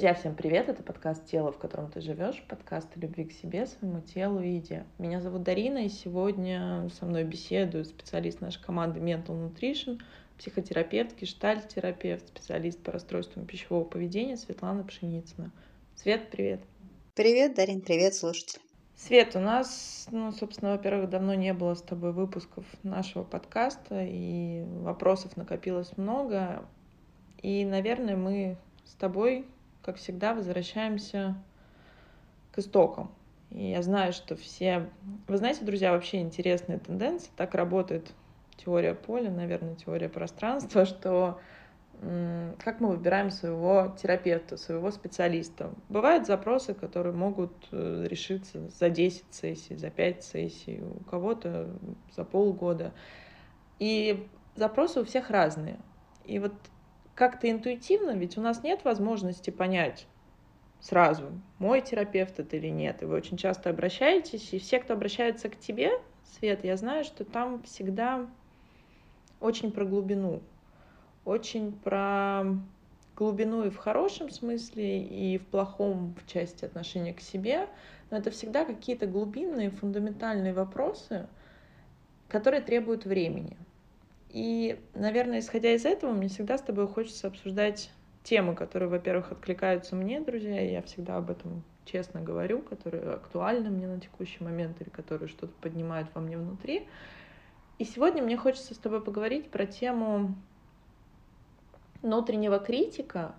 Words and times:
Друзья, 0.00 0.14
всем 0.14 0.34
привет! 0.34 0.70
Это 0.70 0.82
подкаст 0.82 1.26
«Тело, 1.26 1.52
в 1.52 1.58
котором 1.58 1.90
ты 1.90 2.00
живешь», 2.00 2.42
подкаст 2.48 2.88
о 2.96 3.00
любви 3.00 3.26
к 3.26 3.32
себе, 3.32 3.66
своему 3.66 4.00
телу 4.00 4.40
и 4.40 4.52
еде. 4.52 4.86
Меня 4.96 5.20
зовут 5.20 5.42
Дарина, 5.42 5.84
и 5.84 5.90
сегодня 5.90 6.88
со 6.98 7.04
мной 7.04 7.24
беседует 7.24 7.86
специалист 7.86 8.40
нашей 8.40 8.62
команды 8.62 8.98
Mental 8.98 9.26
Nutrition, 9.26 10.00
психотерапевт, 10.38 11.20
гештальт-терапевт, 11.20 12.28
специалист 12.28 12.82
по 12.82 12.92
расстройствам 12.92 13.44
пищевого 13.44 13.84
поведения 13.84 14.38
Светлана 14.38 14.84
Пшеницына. 14.84 15.50
Свет, 15.96 16.30
привет! 16.30 16.62
Привет, 17.14 17.54
Дарин, 17.54 17.82
привет, 17.82 18.14
слушатели! 18.14 18.62
Свет, 18.96 19.36
у 19.36 19.40
нас, 19.40 20.08
ну, 20.10 20.32
собственно, 20.32 20.72
во-первых, 20.72 21.10
давно 21.10 21.34
не 21.34 21.52
было 21.52 21.74
с 21.74 21.82
тобой 21.82 22.12
выпусков 22.12 22.64
нашего 22.82 23.22
подкаста, 23.22 24.02
и 24.02 24.64
вопросов 24.66 25.36
накопилось 25.36 25.94
много. 25.98 26.64
И, 27.42 27.66
наверное, 27.66 28.16
мы 28.16 28.56
с 28.86 28.94
тобой 28.94 29.44
как 29.82 29.96
всегда, 29.96 30.34
возвращаемся 30.34 31.36
к 32.52 32.58
истокам. 32.58 33.10
И 33.50 33.70
я 33.70 33.82
знаю, 33.82 34.12
что 34.12 34.36
все... 34.36 34.88
Вы 35.26 35.36
знаете, 35.36 35.64
друзья, 35.64 35.92
вообще 35.92 36.20
интересная 36.20 36.78
тенденция. 36.78 37.32
Так 37.36 37.54
работает 37.54 38.12
теория 38.56 38.94
поля, 38.94 39.30
наверное, 39.30 39.74
теория 39.74 40.08
пространства, 40.08 40.84
что 40.84 41.40
как 42.00 42.80
мы 42.80 42.88
выбираем 42.88 43.30
своего 43.30 43.94
терапевта, 44.00 44.56
своего 44.56 44.90
специалиста. 44.90 45.70
Бывают 45.90 46.26
запросы, 46.26 46.72
которые 46.72 47.14
могут 47.14 47.52
э, 47.72 48.06
решиться 48.08 48.70
за 48.70 48.88
10 48.88 49.24
сессий, 49.30 49.76
за 49.76 49.90
5 49.90 50.24
сессий, 50.24 50.80
у 50.80 51.04
кого-то 51.04 51.68
за 52.16 52.24
полгода. 52.24 52.92
И 53.78 54.26
запросы 54.56 55.00
у 55.00 55.04
всех 55.04 55.28
разные. 55.28 55.78
И 56.24 56.38
вот 56.38 56.54
как-то 57.20 57.50
интуитивно, 57.50 58.12
ведь 58.12 58.38
у 58.38 58.40
нас 58.40 58.62
нет 58.62 58.82
возможности 58.82 59.50
понять 59.50 60.06
сразу, 60.80 61.24
мой 61.58 61.82
терапевт 61.82 62.40
это 62.40 62.56
или 62.56 62.68
нет. 62.68 63.02
И 63.02 63.04
вы 63.04 63.14
очень 63.14 63.36
часто 63.36 63.68
обращаетесь, 63.68 64.54
и 64.54 64.58
все, 64.58 64.78
кто 64.78 64.94
обращается 64.94 65.50
к 65.50 65.58
тебе, 65.58 65.90
Свет, 66.24 66.64
я 66.64 66.78
знаю, 66.78 67.04
что 67.04 67.26
там 67.26 67.62
всегда 67.64 68.26
очень 69.38 69.70
про 69.70 69.84
глубину, 69.84 70.40
очень 71.26 71.72
про 71.72 72.44
глубину 73.16 73.64
и 73.64 73.68
в 73.68 73.76
хорошем 73.76 74.30
смысле, 74.30 75.04
и 75.04 75.36
в 75.36 75.44
плохом 75.44 76.14
в 76.14 76.26
части 76.26 76.64
отношения 76.64 77.12
к 77.12 77.20
себе. 77.20 77.68
Но 78.10 78.16
это 78.16 78.30
всегда 78.30 78.64
какие-то 78.64 79.06
глубинные, 79.06 79.68
фундаментальные 79.68 80.54
вопросы, 80.54 81.26
которые 82.30 82.62
требуют 82.62 83.04
времени. 83.04 83.58
И, 84.32 84.80
наверное, 84.94 85.40
исходя 85.40 85.72
из 85.72 85.84
этого, 85.84 86.12
мне 86.12 86.28
всегда 86.28 86.56
с 86.56 86.62
тобой 86.62 86.86
хочется 86.86 87.26
обсуждать 87.26 87.90
темы, 88.22 88.54
которые, 88.54 88.88
во-первых, 88.88 89.32
откликаются 89.32 89.96
мне, 89.96 90.20
друзья, 90.20 90.60
я 90.60 90.82
всегда 90.82 91.16
об 91.16 91.30
этом 91.30 91.64
честно 91.84 92.20
говорю, 92.20 92.62
которые 92.62 93.14
актуальны 93.14 93.70
мне 93.70 93.88
на 93.88 93.98
текущий 93.98 94.44
момент 94.44 94.80
или 94.80 94.88
которые 94.88 95.28
что-то 95.28 95.52
поднимают 95.60 96.08
во 96.14 96.20
мне 96.20 96.38
внутри. 96.38 96.86
И 97.78 97.84
сегодня 97.84 98.22
мне 98.22 98.36
хочется 98.36 98.74
с 98.74 98.78
тобой 98.78 99.02
поговорить 99.02 99.50
про 99.50 99.66
тему 99.66 100.34
внутреннего 102.02 102.58
критика 102.58 103.34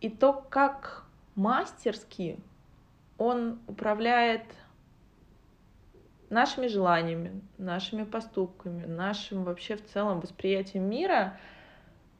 и 0.00 0.08
то, 0.08 0.32
как 0.50 1.04
мастерски 1.36 2.38
он 3.18 3.60
управляет 3.66 4.44
нашими 6.34 6.66
желаниями, 6.66 7.40
нашими 7.58 8.02
поступками, 8.02 8.84
нашим 8.84 9.44
вообще 9.44 9.76
в 9.76 9.86
целом 9.86 10.20
восприятием 10.20 10.90
мира. 10.90 11.38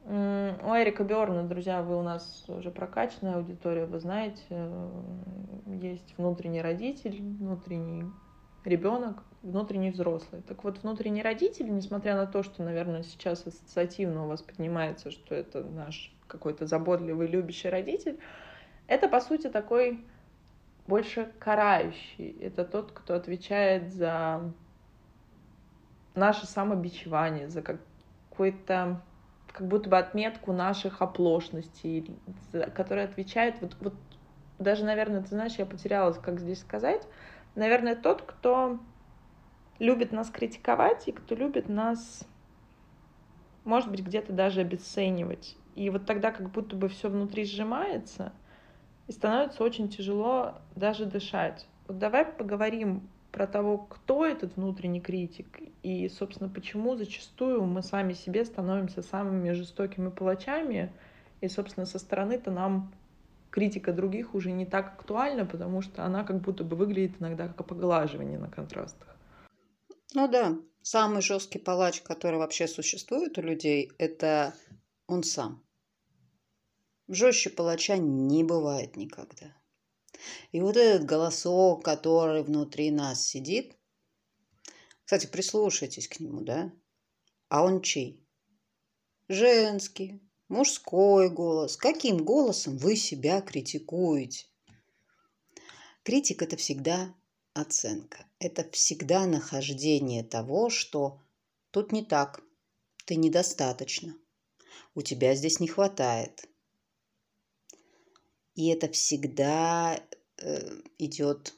У 0.06 0.10
Эрика 0.10 1.02
Берна, 1.02 1.42
друзья, 1.42 1.82
вы 1.82 1.98
у 1.98 2.02
нас 2.02 2.44
уже 2.48 2.70
прокачанная 2.70 3.36
аудитория, 3.36 3.86
вы 3.86 3.98
знаете, 3.98 4.42
э, 4.50 4.91
есть 5.66 6.14
внутренний 6.19 6.60
родитель, 6.60 7.22
внутренний 7.22 8.04
ребенок, 8.64 9.22
внутренний 9.42 9.91
взрослый. 9.91 10.42
Так 10.42 10.62
вот, 10.62 10.82
внутренний 10.82 11.22
родитель, 11.22 11.74
несмотря 11.74 12.16
на 12.16 12.26
то, 12.26 12.42
что, 12.42 12.62
наверное, 12.62 13.03
сейчас 13.03 13.47
ассоциативно 13.47 14.24
у 14.24 14.28
вас 14.28 14.42
поднимается, 14.42 15.10
что 15.10 15.34
это 15.34 15.64
наш 15.64 16.14
какой-то 16.26 16.66
заботливый, 16.66 17.26
любящий 17.26 17.70
родитель, 17.70 18.19
это, 18.86 19.08
по 19.08 19.20
сути, 19.20 19.48
такой 19.48 20.04
больше 20.87 21.33
карающий. 21.39 22.37
Это 22.41 22.65
тот, 22.65 22.93
кто 22.93 23.15
отвечает 23.15 23.93
за 23.93 24.53
наше 26.15 26.47
самобичевание, 26.47 27.49
за 27.49 27.62
какой-то 27.62 29.03
как 29.53 29.69
будто 29.69 29.89
бы 29.89 29.99
отметку 29.99 30.53
наших 30.53 31.00
оплошностей, 31.00 32.11
который 32.75 33.05
отвечает, 33.05 33.61
вот, 33.61 33.77
вот 33.81 33.95
даже, 34.59 34.84
наверное, 34.84 35.22
ты 35.22 35.28
знаешь, 35.28 35.55
я 35.55 35.67
потерялась, 35.67 36.19
как 36.19 36.41
здесь 36.41 36.61
сказать, 36.61 37.06
наверное, 37.55 37.95
тот, 37.95 38.22
кто 38.22 38.81
любит 39.78 40.12
нас 40.12 40.31
критиковать 40.31 41.06
и 41.09 41.12
кто 41.12 41.34
любит 41.34 41.69
нас, 41.69 42.25
может 43.65 43.91
быть, 43.91 44.01
где-то 44.01 44.33
даже 44.33 44.61
обесценивать. 44.61 45.56
И 45.77 45.89
вот 45.89 46.05
тогда 46.05 46.31
как 46.31 46.51
будто 46.51 46.77
бы 46.77 46.89
все 46.89 47.09
внутри 47.09 47.45
сжимается— 47.45 48.33
и 49.06 49.12
становится 49.12 49.62
очень 49.62 49.88
тяжело 49.88 50.54
даже 50.76 51.06
дышать. 51.06 51.66
Вот 51.87 51.98
давай 51.98 52.25
поговорим 52.25 53.09
про 53.32 53.47
того, 53.47 53.78
кто 53.78 54.25
этот 54.25 54.56
внутренний 54.56 55.00
критик 55.00 55.60
и, 55.82 56.09
собственно, 56.09 56.48
почему 56.48 56.97
зачастую 56.97 57.65
мы 57.65 57.82
сами 57.82 58.12
себе 58.12 58.44
становимся 58.44 59.03
самыми 59.03 59.50
жестокими 59.53 60.09
палачами, 60.09 60.92
и, 61.41 61.48
собственно, 61.48 61.84
со 61.84 61.98
стороны-то 61.98 62.50
нам 62.50 62.94
критика 63.50 63.92
других 63.92 64.34
уже 64.34 64.53
не 64.53 64.66
так 64.66 64.94
актуальна, 64.94 65.44
потому 65.44 65.82
что 65.82 66.04
она 66.04 66.25
как 66.25 66.41
будто 66.41 66.65
бы 66.65 66.76
выглядит 66.76 67.21
иногда 67.21 67.48
как 67.48 67.66
поглаживание 67.66 68.38
на 68.38 68.48
контрастах. 68.48 69.16
Ну 70.15 70.28
да, 70.28 70.56
самый 70.82 71.21
жесткий 71.21 71.59
палач, 71.59 72.03
который 72.03 72.38
вообще 72.38 72.69
существует 72.69 73.36
у 73.36 73.42
людей, 73.42 73.91
это 73.98 74.54
он 75.09 75.25
сам. 75.25 75.63
Жестче 77.09 77.50
палача 77.50 77.98
не 77.98 78.44
бывает 78.44 78.97
никогда. 78.97 79.54
И 80.53 80.60
вот 80.60 80.76
этот 80.76 81.04
голосок, 81.04 81.84
который 81.84 82.42
внутри 82.42 82.91
нас 82.91 83.26
сидит, 83.26 83.76
кстати, 85.04 85.26
прислушайтесь 85.26 86.09
к 86.09 86.19
нему, 86.19 86.41
да? 86.41 86.72
А 87.50 87.62
он 87.62 87.82
чей? 87.82 88.26
Женский, 89.28 90.22
мужской 90.48 91.28
голос. 91.28 91.76
Каким 91.76 92.25
голосом 92.25 92.78
вы 92.78 92.97
себя 92.97 93.42
критикуете? 93.42 94.47
Критик– 96.04 96.41
это 96.42 96.56
всегда 96.56 97.15
оценка. 97.53 98.26
Это 98.38 98.69
всегда 98.71 99.26
нахождение 99.26 100.25
того, 100.25 100.71
что 100.71 101.21
тут 101.71 101.92
не 101.92 102.03
так, 102.03 102.42
ты 103.04 103.16
недостаточно, 103.16 104.16
у 104.94 105.03
тебя 105.03 105.34
здесь 105.34 105.60
не 105.60 105.69
хватает– 105.69 106.48
и 108.54 108.69
это 108.69 108.88
всегда 108.88 110.00
э, 110.38 110.81
идет 110.98 111.54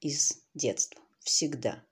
из 0.00 0.44
детства. 0.54 1.00
Всегда. 1.20 1.84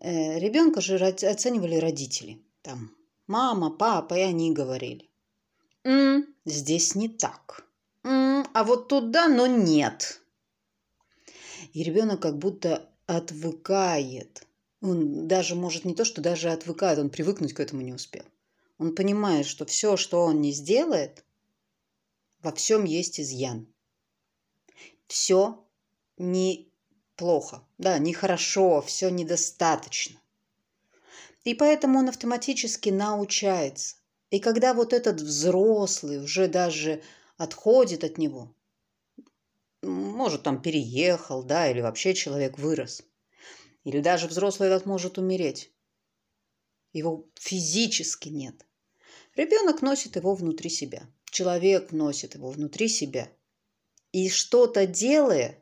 Э, 0.00 0.38
ребенка 0.38 0.80
же 0.80 0.96
оценивали 0.96 1.76
родители. 1.76 2.42
Там 2.62 2.96
мама, 3.26 3.70
папа, 3.70 4.14
и 4.14 4.20
они 4.20 4.52
говорили. 4.52 5.10
М, 5.84 6.26
здесь 6.44 6.94
не 6.94 7.08
так. 7.08 7.66
М, 8.04 8.46
а 8.54 8.64
вот 8.64 8.88
туда, 8.88 9.28
но 9.28 9.46
нет. 9.46 10.20
И 11.72 11.82
ребенок 11.82 12.20
как 12.20 12.38
будто 12.38 12.90
отвыкает. 13.06 14.46
Он 14.80 15.26
даже 15.28 15.54
может 15.54 15.84
не 15.84 15.94
то, 15.94 16.04
что 16.04 16.20
даже 16.20 16.50
отвыкает, 16.50 16.98
он 16.98 17.10
привыкнуть 17.10 17.52
к 17.54 17.60
этому 17.60 17.82
не 17.82 17.92
успел. 17.92 18.24
Он 18.78 18.94
понимает, 18.94 19.46
что 19.46 19.64
все, 19.64 19.96
что 19.96 20.22
он 20.22 20.40
не 20.40 20.52
сделает, 20.52 21.23
во 22.44 22.52
всем 22.52 22.84
есть 22.84 23.18
изъян. 23.18 23.66
Все 25.06 25.66
неплохо, 26.18 27.66
да, 27.78 27.98
нехорошо, 27.98 28.82
все 28.82 29.08
недостаточно. 29.08 30.20
И 31.44 31.54
поэтому 31.54 31.98
он 31.98 32.10
автоматически 32.10 32.90
научается. 32.90 33.96
И 34.30 34.40
когда 34.40 34.74
вот 34.74 34.92
этот 34.92 35.22
взрослый 35.22 36.22
уже 36.22 36.46
даже 36.46 37.02
отходит 37.38 38.04
от 38.04 38.18
него, 38.18 38.54
может, 39.80 40.42
там 40.42 40.60
переехал, 40.60 41.42
да, 41.42 41.70
или 41.70 41.80
вообще 41.80 42.12
человек 42.12 42.58
вырос, 42.58 43.02
или 43.84 44.00
даже 44.00 44.28
взрослый 44.28 44.68
этот 44.68 44.84
может 44.86 45.16
умереть, 45.16 45.72
его 46.92 47.26
физически 47.36 48.28
нет. 48.28 48.66
Ребенок 49.34 49.80
носит 49.80 50.16
его 50.16 50.34
внутри 50.34 50.68
себя 50.68 51.08
человек 51.34 51.90
носит 51.90 52.36
его 52.36 52.50
внутри 52.50 52.88
себя. 52.88 53.28
И 54.12 54.30
что-то 54.30 54.86
делая, 54.86 55.58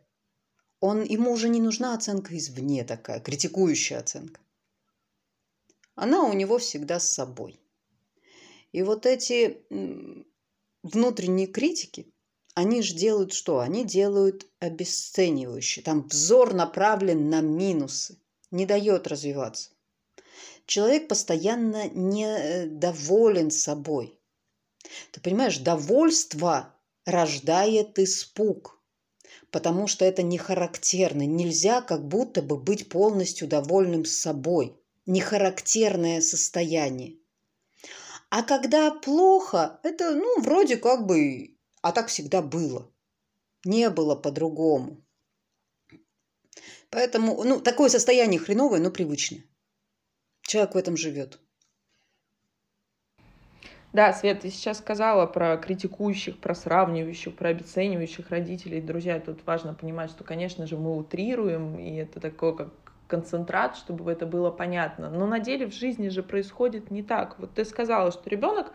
он, 0.81 1.03
ему 1.03 1.33
уже 1.33 1.49
не 1.49 1.61
нужна 1.61 1.95
оценка 1.95 2.37
извне 2.37 2.85
такая, 2.85 3.21
критикующая 3.21 3.99
оценка. 3.99 4.41
Она 5.95 6.25
у 6.25 6.35
него 6.35 6.59
всегда 6.59 7.01
с 7.01 7.13
собой. 7.13 7.59
И 8.73 8.83
вот 8.83 9.07
эти 9.07 9.65
внутренние 10.83 11.47
критики, 11.47 12.13
они 12.55 12.83
же 12.83 12.95
делают 12.95 13.33
что? 13.33 13.61
Они 13.61 13.85
делают 13.85 14.47
обесценивающие. 14.61 15.83
Там 15.83 16.07
взор 16.07 16.53
направлен 16.53 17.31
на 17.31 17.41
минусы, 17.41 18.19
не 18.51 18.67
дает 18.67 19.07
развиваться. 19.07 19.71
Человек 20.67 21.09
постоянно 21.09 21.89
недоволен 21.89 23.51
собой. 23.51 24.19
Ты 25.11 25.21
понимаешь, 25.21 25.59
довольство 25.59 26.75
рождает 27.05 27.99
испуг, 27.99 28.81
потому 29.51 29.87
что 29.87 30.05
это 30.05 30.23
не 30.23 30.39
характерно. 30.39 31.27
Нельзя 31.27 31.83
как 31.83 32.07
будто 32.07 32.43
бы 32.43 32.57
быть 32.57 32.89
полностью 32.89 33.49
довольным 33.49 34.05
собой. 34.05 34.77
Нехарактерное 35.05 36.21
состояние. 36.21 37.17
А 38.31 38.43
когда 38.43 38.91
плохо, 38.91 39.81
это, 39.83 40.15
ну, 40.15 40.41
вроде 40.41 40.77
как 40.77 41.07
бы, 41.07 41.57
а 41.83 41.93
так 41.93 42.09
всегда 42.09 42.41
было. 42.41 42.91
Не 43.65 43.91
было 43.91 44.15
по-другому. 44.15 45.05
Поэтому, 46.89 47.43
ну, 47.43 47.61
такое 47.61 47.89
состояние 47.89 48.39
хреновое, 48.41 48.81
но 48.81 48.91
привычное. 48.91 49.45
Человек 50.43 50.75
в 50.75 50.79
этом 50.79 50.97
живет. 50.97 51.41
Да, 53.93 54.13
Свет, 54.15 54.41
ты 54.41 54.49
сейчас 54.49 54.79
сказала 54.79 55.27
про 55.27 55.59
критикующих, 55.59 56.39
про 56.39 56.55
сравнивающих, 56.55 57.37
про 57.37 57.51
обесценивающих 57.51 58.31
родителей. 58.31 58.81
Друзья, 58.81 59.21
тут 59.21 59.45
важно 59.45 59.75
понимать, 59.75 60.11
что, 60.11 60.25
конечно 60.25 60.67
же, 60.67 60.79
мы 60.79 60.97
утрируем, 60.97 61.79
и 61.79 61.97
это 61.97 62.19
такое, 62.19 62.55
как 62.55 62.69
концентрат, 63.07 63.77
чтобы 63.77 64.11
это 64.11 64.25
было 64.25 64.51
понятно. 64.51 65.11
Но 65.11 65.27
на 65.27 65.39
деле 65.41 65.67
в 65.67 65.75
жизни 65.75 66.09
же 66.09 66.23
происходит 66.23 66.91
не 66.91 67.03
так. 67.03 67.39
Вот 67.39 67.53
ты 67.53 67.67
сказала, 67.67 68.11
что 68.13 68.31
ребенок 68.31 68.73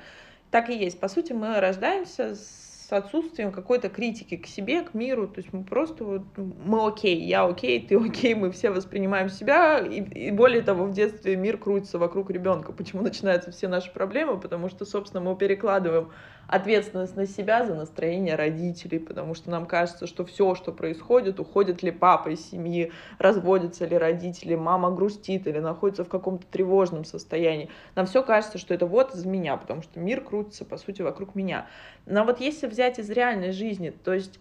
так 0.52 0.70
и 0.70 0.78
есть. 0.78 1.00
По 1.00 1.08
сути, 1.08 1.34
мы 1.34 1.60
рождаемся 1.60 2.36
с 2.36 2.67
отсутствием 2.94 3.52
какой-то 3.52 3.90
критики 3.90 4.38
к 4.38 4.48
себе, 4.48 4.82
к 4.82 4.94
миру. 4.94 5.28
То 5.28 5.40
есть 5.42 5.52
мы 5.52 5.64
просто 5.64 6.04
вот, 6.06 6.22
мы 6.38 6.88
окей, 6.88 7.22
я 7.22 7.46
окей, 7.46 7.86
ты 7.86 7.98
окей, 7.98 8.34
мы 8.34 8.52
все 8.52 8.70
воспринимаем 8.70 9.30
себя. 9.30 9.80
И, 9.80 10.02
и 10.02 10.32
более 10.32 10.62
того, 10.62 10.86
в 10.86 10.94
детстве 10.94 11.36
мир 11.36 11.58
крутится 11.58 11.98
вокруг 11.98 12.32
ребенка. 12.32 12.72
Почему 12.72 13.02
начинаются 13.02 13.52
все 13.52 13.68
наши 13.68 13.92
проблемы? 13.92 14.40
Потому 14.40 14.70
что, 14.70 14.86
собственно, 14.86 15.22
мы 15.22 15.36
перекладываем 15.36 16.12
ответственность 16.48 17.16
на 17.16 17.26
себя 17.26 17.66
за 17.66 17.76
настроение 17.76 18.36
родителей, 18.36 19.00
потому 19.00 19.36
что 19.36 19.50
нам 19.50 19.66
кажется, 19.66 20.08
что 20.08 20.26
все, 20.26 20.56
что 20.56 20.72
происходит, 20.72 21.40
уходит 21.40 21.84
ли 21.84 21.92
папа 21.92 22.30
из 22.30 22.50
семьи, 22.50 22.92
разводятся 23.20 23.86
ли 23.86 23.98
родители, 23.98 24.56
мама 24.56 24.92
грустит 24.92 25.46
или 25.48 25.60
находится 25.60 26.06
в 26.06 26.10
каком-то 26.10 26.46
тревожном 26.48 27.04
состоянии. 27.04 27.70
Нам 27.96 28.06
все 28.06 28.24
кажется, 28.24 28.58
что 28.58 28.74
это 28.74 28.86
вот 28.86 29.14
из 29.14 29.26
меня, 29.26 29.58
потому 29.58 29.82
что 29.82 30.00
мир 30.00 30.22
крутится, 30.22 30.64
по 30.64 30.78
сути, 30.78 31.02
вокруг 31.02 31.36
меня. 31.36 31.68
Но 32.06 32.24
вот 32.24 32.40
если 32.40 32.68
взять 32.68 32.98
из 33.00 33.10
реальной 33.10 33.52
жизни, 33.52 33.90
то 33.90 34.14
есть 34.14 34.40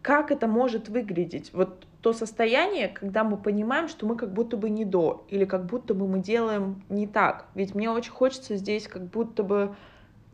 как 0.00 0.30
это 0.30 0.46
может 0.46 0.88
выглядеть? 0.88 1.52
Вот 1.52 1.84
то 2.00 2.12
состояние, 2.12 2.86
когда 2.86 3.24
мы 3.24 3.36
понимаем, 3.36 3.88
что 3.88 4.06
мы 4.06 4.16
как 4.16 4.32
будто 4.32 4.56
бы 4.56 4.70
не 4.70 4.84
до, 4.84 5.26
или 5.28 5.44
как 5.44 5.66
будто 5.66 5.94
бы 5.94 6.06
мы 6.06 6.20
делаем 6.20 6.84
не 6.88 7.08
так. 7.08 7.46
Ведь 7.56 7.74
мне 7.74 7.90
очень 7.90 8.12
хочется 8.12 8.54
здесь 8.54 8.86
как 8.86 9.02
будто 9.02 9.42
бы 9.42 9.74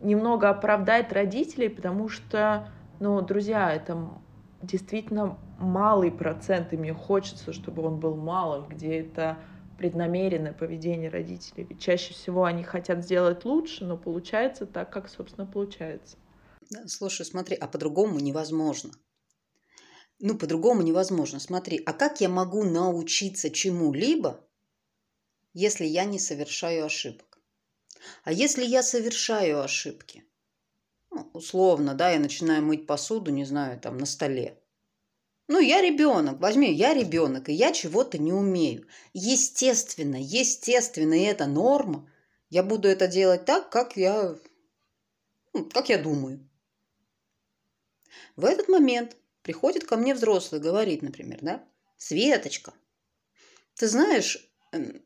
немного 0.02 0.50
оправдать 0.50 1.12
родителей, 1.12 1.68
потому 1.68 2.08
что, 2.08 2.68
ну, 3.00 3.20
друзья, 3.22 3.72
это 3.72 4.08
действительно 4.62 5.38
малый 5.58 6.10
процент, 6.10 6.72
и 6.72 6.76
мне 6.76 6.92
хочется, 6.92 7.52
чтобы 7.52 7.82
он 7.82 7.98
был 7.98 8.16
малым, 8.16 8.68
где 8.68 9.00
это 9.00 9.38
преднамеренное 9.78 10.52
поведение 10.52 11.08
родителей. 11.10 11.66
Ведь 11.68 11.80
чаще 11.80 12.14
всего 12.14 12.44
они 12.44 12.62
хотят 12.62 13.02
сделать 13.02 13.44
лучше, 13.44 13.84
но 13.84 13.96
получается 13.96 14.66
так, 14.66 14.90
как, 14.90 15.08
собственно, 15.08 15.46
получается. 15.46 16.16
Слушай, 16.86 17.26
смотри, 17.26 17.56
а 17.56 17.66
по-другому 17.66 18.20
невозможно. 18.20 18.92
Ну, 20.20 20.38
по-другому 20.38 20.82
невозможно. 20.82 21.40
Смотри, 21.40 21.82
а 21.84 21.92
как 21.92 22.20
я 22.20 22.28
могу 22.28 22.62
научиться 22.64 23.50
чему-либо, 23.50 24.46
если 25.52 25.84
я 25.84 26.04
не 26.04 26.18
совершаю 26.18 26.84
ошибок? 26.84 27.31
А 28.24 28.32
если 28.32 28.64
я 28.64 28.82
совершаю 28.82 29.62
ошибки? 29.62 30.24
Ну, 31.10 31.28
условно, 31.34 31.94
да, 31.94 32.10
я 32.10 32.18
начинаю 32.18 32.62
мыть 32.62 32.86
посуду, 32.86 33.30
не 33.30 33.44
знаю, 33.44 33.78
там, 33.78 33.98
на 33.98 34.06
столе. 34.06 34.58
Ну, 35.48 35.60
я 35.60 35.82
ребенок, 35.82 36.40
возьми, 36.40 36.72
я 36.72 36.94
ребенок, 36.94 37.48
и 37.48 37.52
я 37.52 37.72
чего-то 37.72 38.16
не 38.16 38.32
умею. 38.32 38.86
Естественно, 39.12 40.16
естественно, 40.16 41.14
и 41.14 41.24
это 41.24 41.46
норма. 41.46 42.08
Я 42.48 42.62
буду 42.62 42.88
это 42.88 43.06
делать 43.06 43.44
так, 43.44 43.70
как 43.70 43.96
я, 43.96 44.36
ну, 45.52 45.64
как 45.66 45.88
я 45.88 45.98
думаю. 45.98 46.48
В 48.36 48.44
этот 48.44 48.68
момент 48.68 49.16
приходит 49.42 49.84
ко 49.84 49.96
мне 49.96 50.14
взрослый, 50.14 50.60
говорит, 50.60 51.02
например, 51.02 51.40
да, 51.42 51.64
Светочка, 51.96 52.72
ты 53.74 53.88
знаешь, 53.88 54.50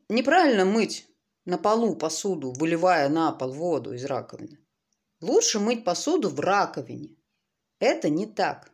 неправильно 0.07 0.65
мыть 0.65 1.05
на 1.47 1.57
полу 1.57 1.95
посуду, 1.95 2.51
выливая 2.51 3.07
на 3.07 3.31
пол 3.31 3.53
воду 3.53 3.93
из 3.93 4.03
раковины. 4.03 4.59
Лучше 5.21 5.59
мыть 5.59 5.85
посуду 5.85 6.29
в 6.29 6.41
раковине. 6.41 7.15
Это 7.79 8.09
не 8.09 8.25
так. 8.25 8.69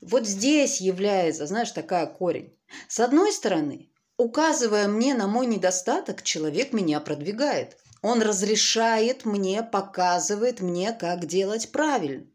Вот 0.00 0.26
здесь 0.26 0.80
является, 0.80 1.46
знаешь, 1.46 1.70
такая 1.70 2.06
корень. 2.06 2.56
С 2.88 3.00
одной 3.00 3.32
стороны, 3.32 3.90
указывая 4.16 4.88
мне 4.88 5.14
на 5.14 5.28
мой 5.28 5.44
недостаток, 5.44 6.22
человек 6.22 6.72
меня 6.72 7.00
продвигает. 7.00 7.76
Он 8.00 8.22
разрешает 8.22 9.26
мне, 9.26 9.62
показывает 9.62 10.60
мне, 10.60 10.94
как 10.94 11.26
делать 11.26 11.70
правильно. 11.70 12.26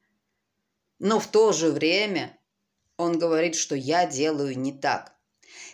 Но 1.00 1.20
в 1.20 1.26
то 1.26 1.54
же 1.54 1.72
время 1.72 2.38
он 2.98 3.18
говорит, 3.18 3.56
что 3.56 3.74
я 3.74 4.06
делаю 4.06 4.56
не 4.60 4.74
так. 4.74 5.17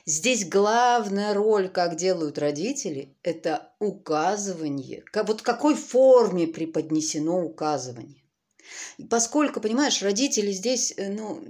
Здесь 0.06 0.48
главная 0.48 1.34
роль, 1.34 1.70
как 1.70 1.96
делают 1.96 2.38
родители, 2.38 3.16
это 3.24 3.72
указывание. 3.80 5.04
Вот 5.14 5.42
в 5.42 5.44
какой 5.44 5.76
форме 5.76 6.48
преподнесено 6.48 7.44
указывание. 7.44 8.24
Поскольку, 9.10 9.62
понимаешь, 9.62 10.02
родители 10.02 10.52
здесь, 10.52 10.94
э, 10.98 11.10
ну, 11.10 11.42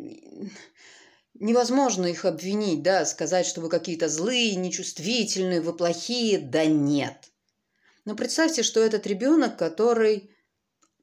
невозможно 1.33 2.05
их 2.05 2.25
обвинить, 2.25 2.83
да, 2.83 3.05
сказать, 3.05 3.45
что 3.45 3.61
вы 3.61 3.69
какие-то 3.69 4.09
злые, 4.09 4.55
нечувствительные, 4.55 5.61
вы 5.61 5.73
плохие, 5.73 6.39
да 6.39 6.65
нет. 6.65 7.31
Но 8.05 8.15
представьте, 8.15 8.63
что 8.63 8.81
этот 8.81 9.07
ребенок, 9.07 9.57
который 9.57 10.32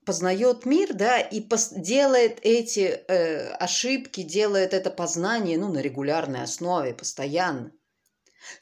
познает 0.04 0.66
мир, 0.66 0.94
да, 0.94 1.20
и 1.20 1.42
делает 1.76 2.38
эти 2.42 3.02
э, 3.06 3.50
ошибки, 3.54 4.22
делает 4.22 4.74
это 4.74 4.90
познание, 4.90 5.58
ну, 5.58 5.72
на 5.72 5.78
регулярной 5.78 6.42
основе, 6.42 6.94
постоянно. 6.94 7.72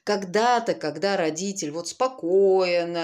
Когда-то, 0.03 0.75
когда 0.75 1.17
родитель 1.17 1.71
вот 1.71 1.89
спокоен, 1.89 2.97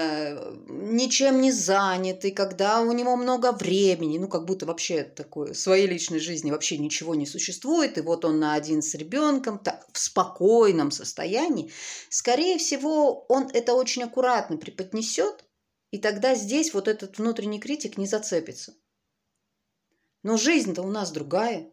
ничем 0.67 1.39
не 1.39 1.51
занятый, 1.51 2.31
когда 2.31 2.81
у 2.81 2.91
него 2.91 3.15
много 3.15 3.53
времени, 3.53 4.17
ну, 4.17 4.27
как 4.27 4.45
будто 4.45 4.65
вообще 4.65 5.03
такой, 5.03 5.53
в 5.53 5.57
своей 5.57 5.87
личной 5.87 6.19
жизни 6.19 6.51
вообще 6.51 6.77
ничего 6.77 7.15
не 7.15 7.25
существует, 7.25 7.97
и 7.97 8.01
вот 8.01 8.25
он 8.25 8.39
на 8.39 8.53
один 8.53 8.81
с 8.81 8.93
ребенком, 8.93 9.59
так, 9.59 9.87
в 9.93 9.97
спокойном 9.97 10.91
состоянии, 10.91 11.71
скорее 12.09 12.57
всего, 12.57 13.25
он 13.29 13.49
это 13.53 13.73
очень 13.73 14.03
аккуратно 14.03 14.57
преподнесет, 14.57 15.45
и 15.95 15.97
тогда 15.97 16.35
здесь 16.35 16.73
вот 16.73 16.89
этот 16.89 17.17
внутренний 17.19 17.57
критик 17.57 17.97
не 17.97 18.05
зацепится. 18.05 18.75
Но 20.23 20.35
жизнь-то 20.35 20.81
у 20.81 20.91
нас 20.91 21.09
другая. 21.09 21.71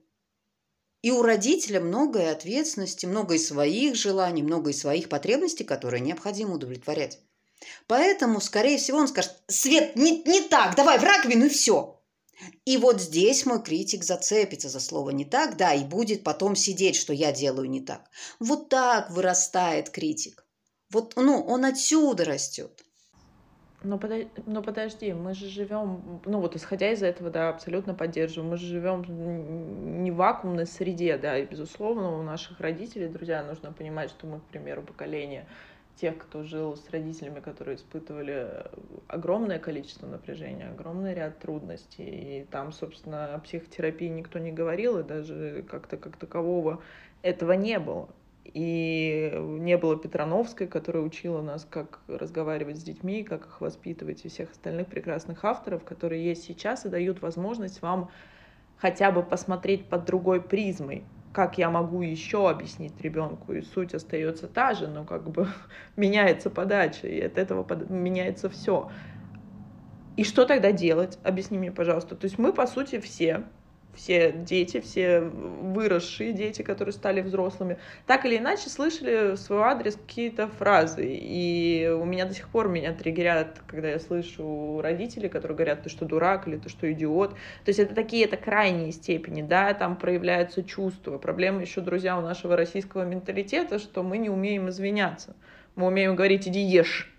И 1.03 1.11
у 1.11 1.23
родителя 1.23 1.81
много 1.81 2.21
и 2.21 2.27
ответственности, 2.27 3.05
много 3.05 3.35
и 3.35 3.39
своих 3.39 3.97
желаний, 3.97 4.45
много 4.45 4.71
и 4.71 4.75
своих 4.75 5.09
потребностей, 5.09 5.65
которые 5.65 6.01
необходимо 6.01 6.55
удовлетворять. 6.55 7.19
Поэтому, 7.89 8.41
скорее 8.41 8.79
всего, 8.79 8.99
он 8.99 9.09
скажет, 9.09 9.43
Свет, 9.49 9.97
не, 9.97 10.23
не 10.23 10.43
так, 10.43 10.77
давай 10.77 11.01
в 11.01 11.03
раковину 11.03 11.47
и 11.47 11.49
все. 11.49 12.01
И 12.65 12.77
вот 12.77 13.01
здесь 13.01 13.45
мой 13.45 13.61
критик 13.61 14.05
зацепится 14.05 14.69
за 14.69 14.79
слово 14.79 15.11
«не 15.11 15.25
так», 15.25 15.57
да, 15.57 15.75
и 15.75 15.83
будет 15.83 16.23
потом 16.23 16.55
сидеть, 16.55 16.95
что 16.95 17.13
я 17.13 17.33
делаю 17.33 17.69
не 17.69 17.81
так. 17.81 18.09
Вот 18.39 18.69
так 18.69 19.11
вырастает 19.11 19.91
критик. 19.91 20.47
Вот, 20.91 21.15
ну, 21.17 21.43
он 21.43 21.65
отсюда 21.65 22.25
растет. 22.25 22.85
Но, 23.85 23.99
подожди, 23.99 24.29
но 24.47 24.63
подожди, 24.63 25.13
мы 25.13 25.35
же 25.35 25.49
живем, 25.49 26.21
ну 26.25 26.41
вот 26.41 26.55
исходя 26.55 26.93
из 26.93 27.03
этого, 27.03 27.31
да, 27.31 27.49
абсолютно 27.49 27.95
поддерживаю, 27.95 28.51
мы 28.51 28.57
же 28.57 28.67
живем 28.67 30.03
не 30.03 30.11
в 30.13 30.17
вакуумной 30.17 30.67
среде, 30.67 31.19
да, 31.19 31.37
и 31.39 31.47
безусловно 31.47 32.17
у 32.17 32.23
наших 32.23 32.61
родителей, 32.61 33.09
друзья, 33.09 33.43
нужно 33.43 33.73
понимать, 33.73 34.11
что 34.11 34.27
мы, 34.27 34.39
к 34.39 34.45
примеру, 34.45 34.83
поколение 34.83 35.47
тех, 35.97 36.17
кто 36.17 36.43
жил 36.43 36.77
с 36.77 36.89
родителями, 36.91 37.41
которые 37.41 37.77
испытывали 37.77 38.65
огромное 39.09 39.59
количество 39.59 40.07
напряжения, 40.07 40.69
огромный 40.69 41.15
ряд 41.15 41.39
трудностей, 41.41 42.41
и 42.41 42.45
там, 42.45 42.73
собственно, 42.73 43.35
о 43.35 43.39
психотерапии 43.41 44.09
никто 44.09 44.39
не 44.39 44.53
говорил, 44.53 45.01
и 45.01 45.03
даже 45.03 45.65
как-то 45.69 45.97
как 45.97 46.17
такового 46.17 46.83
этого 47.23 47.53
не 47.53 47.79
было. 47.79 48.09
И 48.45 49.33
не 49.61 49.77
было 49.77 49.97
Петрановской, 49.97 50.67
которая 50.67 51.03
учила 51.03 51.41
нас, 51.41 51.67
как 51.69 52.01
разговаривать 52.09 52.79
с 52.79 52.83
детьми, 52.83 53.23
как 53.23 53.47
их 53.47 53.61
воспитывать, 53.61 54.25
и 54.25 54.29
всех 54.29 54.51
остальных 54.51 54.89
прекрасных 54.89 55.45
авторов, 55.45 55.85
которые 55.85 56.25
есть 56.25 56.45
сейчас 56.45 56.85
и 56.85 56.89
дают 56.89 57.23
возможность 57.23 57.83
вам 57.83 58.11
хотя 58.79 59.13
бы 59.13 59.23
посмотреть 59.23 59.89
под 59.89 60.05
другой 60.05 60.43
призмой, 60.43 61.05
как 61.33 61.57
я 61.57 61.71
могу 61.71 62.03
еще 62.03 62.51
объяснить 62.51 63.01
ребенку, 63.01 63.53
и 63.53 63.63
суть 63.63 63.95
остается 63.95 64.49
та 64.49 64.75
же, 64.75 64.89
но 64.89 65.05
как 65.05 65.31
бы 65.31 65.49
меняется 65.97 66.51
подача, 66.51 67.07
и 67.07 67.21
от 67.21 67.39
этого 67.39 67.63
под... 67.63 67.89
меняется 67.91 68.51
все. 68.51 68.91
И 70.17 70.25
что 70.25 70.45
тогда 70.45 70.73
делать? 70.73 71.19
Объясни 71.23 71.59
мне, 71.59 71.73
пожалуйста. 71.73 72.17
То 72.17 72.25
есть 72.25 72.39
мы, 72.39 72.53
по 72.53 72.67
сути, 72.67 72.99
все 73.01 73.45
все 73.95 74.33
дети, 74.33 74.81
все 74.81 75.21
выросшие 75.21 76.33
дети, 76.33 76.63
которые 76.63 76.93
стали 76.93 77.21
взрослыми, 77.21 77.79
так 78.07 78.25
или 78.25 78.39
иначе 78.39 78.71
слышали 78.71 79.33
в 79.33 79.37
свой 79.37 79.63
адрес 79.63 79.97
какие-то 79.97 80.49
фразы. 80.49 81.05
И 81.07 81.89
у 81.89 82.05
меня 82.05 82.25
до 82.25 82.35
сих 82.35 82.49
пор 82.49 82.69
меня 82.69 82.93
триггерят, 82.93 83.61
когда 83.67 83.91
я 83.91 83.99
слышу 83.99 84.81
родителей, 84.81 85.29
которые 85.29 85.57
говорят, 85.57 85.83
ты 85.83 85.91
что, 85.91 86.05
дурак, 86.05 86.49
или 86.49 86.57
ты 86.57 86.69
что, 86.69 86.91
идиот. 86.91 87.31
То 87.31 87.37
есть 87.69 87.79
это 87.79 87.95
такие, 87.95 88.25
это 88.25 88.37
крайние 88.37 88.93
степени, 88.93 89.43
да, 89.43 89.75
там 89.75 89.97
проявляются 89.97 90.63
чувства. 90.63 91.19
Проблема 91.19 91.61
еще, 91.61 91.81
друзья, 91.81 92.19
у 92.19 92.23
нашего 92.23 92.57
российского 92.57 93.05
менталитета, 93.05 93.79
что 93.79 94.03
мы 94.03 94.19
не 94.19 94.31
умеем 94.31 94.69
извиняться. 94.69 95.37
Мы 95.75 95.87
умеем 95.87 96.17
говорить, 96.17 96.47
иди 96.49 96.61
ешь, 96.61 97.12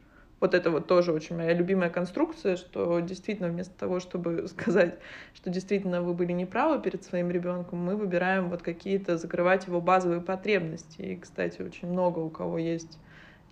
вот 0.44 0.54
это 0.54 0.72
вот 0.72 0.88
тоже 0.88 1.14
очень 1.14 1.38
моя 1.38 1.54
любимая 1.54 1.90
конструкция, 1.90 2.58
что 2.58 3.00
действительно 3.00 3.48
вместо 3.48 3.74
того, 3.80 4.02
чтобы 4.02 4.46
сказать, 4.50 5.00
что 5.34 5.50
действительно 5.50 6.02
вы 6.02 6.14
были 6.14 6.34
неправы 6.34 6.82
перед 6.82 7.02
своим 7.02 7.32
ребенком, 7.32 7.80
мы 7.80 7.96
выбираем 7.96 8.50
вот 8.50 8.62
какие-то 8.62 9.18
закрывать 9.18 9.68
его 9.68 9.80
базовые 9.80 10.20
потребности. 10.20 11.02
И, 11.02 11.16
кстати, 11.16 11.62
очень 11.62 11.88
много 11.88 12.20
у 12.20 12.30
кого 12.30 12.58
есть 12.58 13.00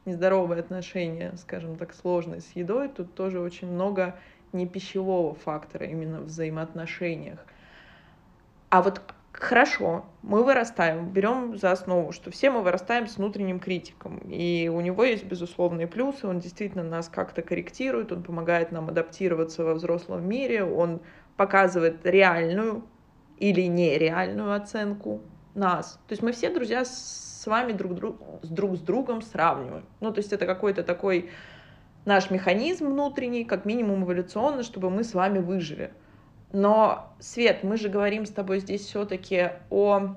нездоровые 0.03 0.59
отношения, 0.59 1.33
скажем 1.37 1.77
так, 1.77 1.93
сложные 1.93 2.41
с 2.41 2.51
едой, 2.57 2.89
тут 2.89 3.15
тоже 3.15 3.39
очень 3.39 3.71
много 3.71 4.19
не 4.51 4.67
пищевого 4.67 5.33
фактора 5.33 5.85
именно 5.85 6.19
в 6.19 6.25
взаимоотношениях. 6.25 7.39
А 8.69 8.81
вот 8.81 9.01
Хорошо, 9.41 10.05
мы 10.21 10.43
вырастаем, 10.43 11.09
берем 11.09 11.57
за 11.57 11.71
основу, 11.71 12.11
что 12.11 12.29
все 12.29 12.51
мы 12.51 12.61
вырастаем 12.61 13.07
с 13.07 13.17
внутренним 13.17 13.59
критиком, 13.59 14.19
и 14.19 14.69
у 14.71 14.81
него 14.81 15.03
есть 15.03 15.23
безусловные 15.23 15.87
плюсы, 15.87 16.27
он 16.27 16.37
действительно 16.37 16.83
нас 16.83 17.09
как-то 17.09 17.41
корректирует, 17.41 18.11
он 18.11 18.21
помогает 18.21 18.71
нам 18.71 18.89
адаптироваться 18.89 19.63
во 19.63 19.73
взрослом 19.73 20.29
мире, 20.29 20.63
он 20.63 21.01
показывает 21.37 22.05
реальную 22.05 22.83
или 23.39 23.61
нереальную 23.61 24.53
оценку 24.53 25.21
нас. 25.55 25.93
То 26.07 26.11
есть 26.11 26.21
мы 26.21 26.33
все, 26.33 26.53
друзья, 26.53 26.85
с 26.85 27.43
вами 27.47 27.71
друг, 27.71 27.95
друг, 27.95 28.17
с 28.43 28.47
друг 28.47 28.75
с 28.75 28.79
другом 28.79 29.23
сравниваем. 29.23 29.85
Ну, 30.01 30.13
то 30.13 30.19
есть 30.19 30.31
это 30.31 30.45
какой-то 30.45 30.83
такой 30.83 31.31
наш 32.05 32.29
механизм 32.29 32.89
внутренний, 32.89 33.43
как 33.43 33.65
минимум 33.65 34.03
эволюционно, 34.03 34.61
чтобы 34.61 34.91
мы 34.91 35.03
с 35.03 35.15
вами 35.15 35.39
выжили. 35.39 35.93
Но, 36.53 37.13
Свет, 37.19 37.63
мы 37.63 37.77
же 37.77 37.89
говорим 37.89 38.25
с 38.25 38.29
тобой 38.29 38.59
здесь 38.59 38.81
все-таки 38.81 39.51
о 39.69 40.15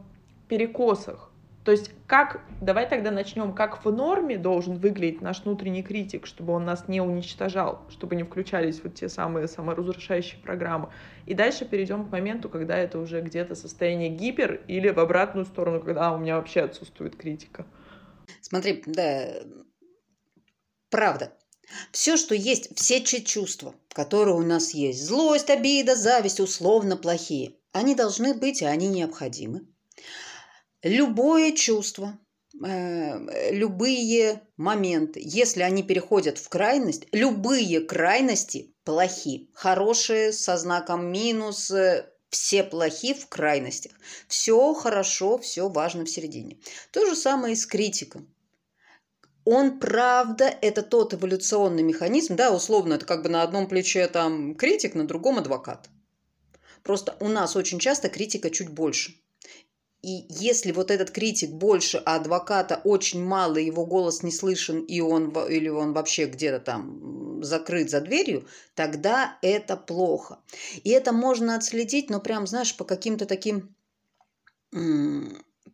перекосах. 0.49 1.31
То 1.64 1.73
есть 1.73 1.93
как, 2.07 2.43
давай 2.61 2.87
тогда 2.87 3.11
начнем, 3.11 3.55
как 3.55 3.85
в 3.85 3.91
норме 3.91 4.37
должен 4.37 4.76
выглядеть 4.76 5.23
наш 5.23 5.45
внутренний 5.45 5.83
критик, 5.83 6.26
чтобы 6.26 6.53
он 6.53 6.67
нас 6.67 6.88
не 6.88 7.00
уничтожал, 7.00 7.81
чтобы 7.88 8.17
не 8.17 8.23
включались 8.23 8.83
вот 8.83 8.95
те 8.95 9.09
самые 9.09 9.49
саморазрушающие 9.49 10.38
программы. 10.43 10.91
И 11.25 11.33
дальше 11.33 11.64
перейдем 11.64 12.05
к 12.05 12.12
моменту, 12.12 12.50
когда 12.50 12.76
это 12.76 12.99
уже 12.99 13.23
где-то 13.23 13.55
состояние 13.55 14.11
гипер 14.11 14.61
или 14.69 14.91
в 14.91 15.00
обратную 15.00 15.47
сторону, 15.47 15.81
когда 15.81 16.12
у 16.12 16.19
меня 16.19 16.37
вообще 16.37 16.61
отсутствует 16.61 17.17
критика. 17.17 17.64
Смотри, 18.43 18.83
да, 18.85 19.29
правда, 20.91 21.33
все, 21.92 22.16
что 22.16 22.35
есть, 22.35 22.76
все 22.76 23.00
чувства, 23.00 23.75
которые 23.90 24.35
у 24.35 24.42
нас 24.42 24.75
есть, 24.75 25.04
злость, 25.04 25.50
обида, 25.50 25.97
зависть, 25.97 26.40
условно 26.40 26.97
плохие, 26.97 27.54
они 27.73 27.94
должны 27.94 28.35
быть, 28.35 28.62
и 28.62 28.66
они 28.66 28.88
необходимы. 28.88 29.66
Любое 30.83 31.52
чувство, 31.52 32.18
э, 32.64 33.52
любые 33.52 34.42
моменты, 34.56 35.21
если 35.25 35.62
они 35.62 35.83
переходят 35.83 36.38
в 36.38 36.49
крайность, 36.49 37.06
любые 37.12 37.80
крайности 37.80 38.75
плохи. 38.85 39.50
Хорошие 39.54 40.33
со 40.33 40.56
знаком 40.56 41.11
минус, 41.11 41.71
э, 41.71 42.11
все 42.28 42.64
плохи 42.64 43.14
в 43.14 43.28
крайностях. 43.28 43.92
Все 44.28 44.75
хорошо, 44.75 45.38
все 45.38 45.68
важно 45.68 46.04
в 46.04 46.11
середине. 46.11 46.59
То 46.90 47.06
же 47.06 47.16
самое 47.16 47.54
и 47.54 47.56
с 47.56 47.64
критиком 47.64 48.34
он, 49.44 49.78
правда, 49.78 50.46
это 50.46 50.82
тот 50.82 51.14
эволюционный 51.14 51.82
механизм, 51.82 52.36
да, 52.36 52.50
условно, 52.54 52.94
это 52.94 53.06
как 53.06 53.22
бы 53.22 53.28
на 53.28 53.42
одном 53.42 53.68
плече 53.68 54.06
там 54.08 54.54
критик, 54.54 54.94
на 54.94 55.06
другом 55.06 55.38
адвокат. 55.38 55.88
Просто 56.82 57.16
у 57.20 57.28
нас 57.28 57.56
очень 57.56 57.78
часто 57.78 58.08
критика 58.08 58.50
чуть 58.50 58.70
больше. 58.70 59.14
И 60.02 60.26
если 60.28 60.70
вот 60.72 60.90
этот 60.90 61.10
критик 61.10 61.50
больше, 61.50 62.02
а 62.04 62.16
адвоката 62.16 62.80
очень 62.84 63.24
мало, 63.24 63.56
его 63.56 63.86
голос 63.86 64.22
не 64.22 64.30
слышен, 64.30 64.80
и 64.82 65.00
он, 65.00 65.30
или 65.48 65.70
он 65.70 65.94
вообще 65.94 66.26
где-то 66.26 66.60
там 66.60 67.42
закрыт 67.42 67.88
за 67.88 68.02
дверью, 68.02 68.46
тогда 68.74 69.38
это 69.40 69.78
плохо. 69.78 70.40
И 70.82 70.90
это 70.90 71.12
можно 71.12 71.54
отследить, 71.54 72.10
но 72.10 72.20
прям, 72.20 72.46
знаешь, 72.46 72.76
по 72.76 72.84
каким-то 72.84 73.24
таким 73.24 73.74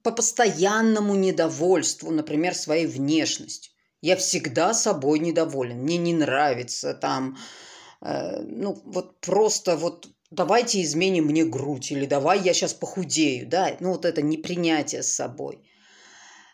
по 0.03 0.13
постоянному 0.13 1.15
недовольству, 1.15 2.11
например, 2.11 2.55
своей 2.55 2.87
внешностью. 2.87 3.73
Я 4.03 4.17
всегда 4.17 4.73
собой 4.73 5.19
недоволен, 5.19 5.83
мне 5.83 5.99
не 5.99 6.15
нравится 6.15 6.95
там, 6.95 7.37
э, 8.01 8.41
ну 8.41 8.81
вот 8.85 9.21
просто 9.21 9.77
вот 9.77 10.09
давайте 10.31 10.83
изменим 10.83 11.27
мне 11.27 11.45
грудь 11.45 11.93
или 11.93 12.07
давай 12.07 12.41
я 12.41 12.55
сейчас 12.55 12.73
похудею, 12.73 13.47
да, 13.47 13.77
ну 13.81 13.91
вот 13.91 14.07
это 14.07 14.23
непринятие 14.23 15.03
с 15.03 15.13
собой. 15.13 15.63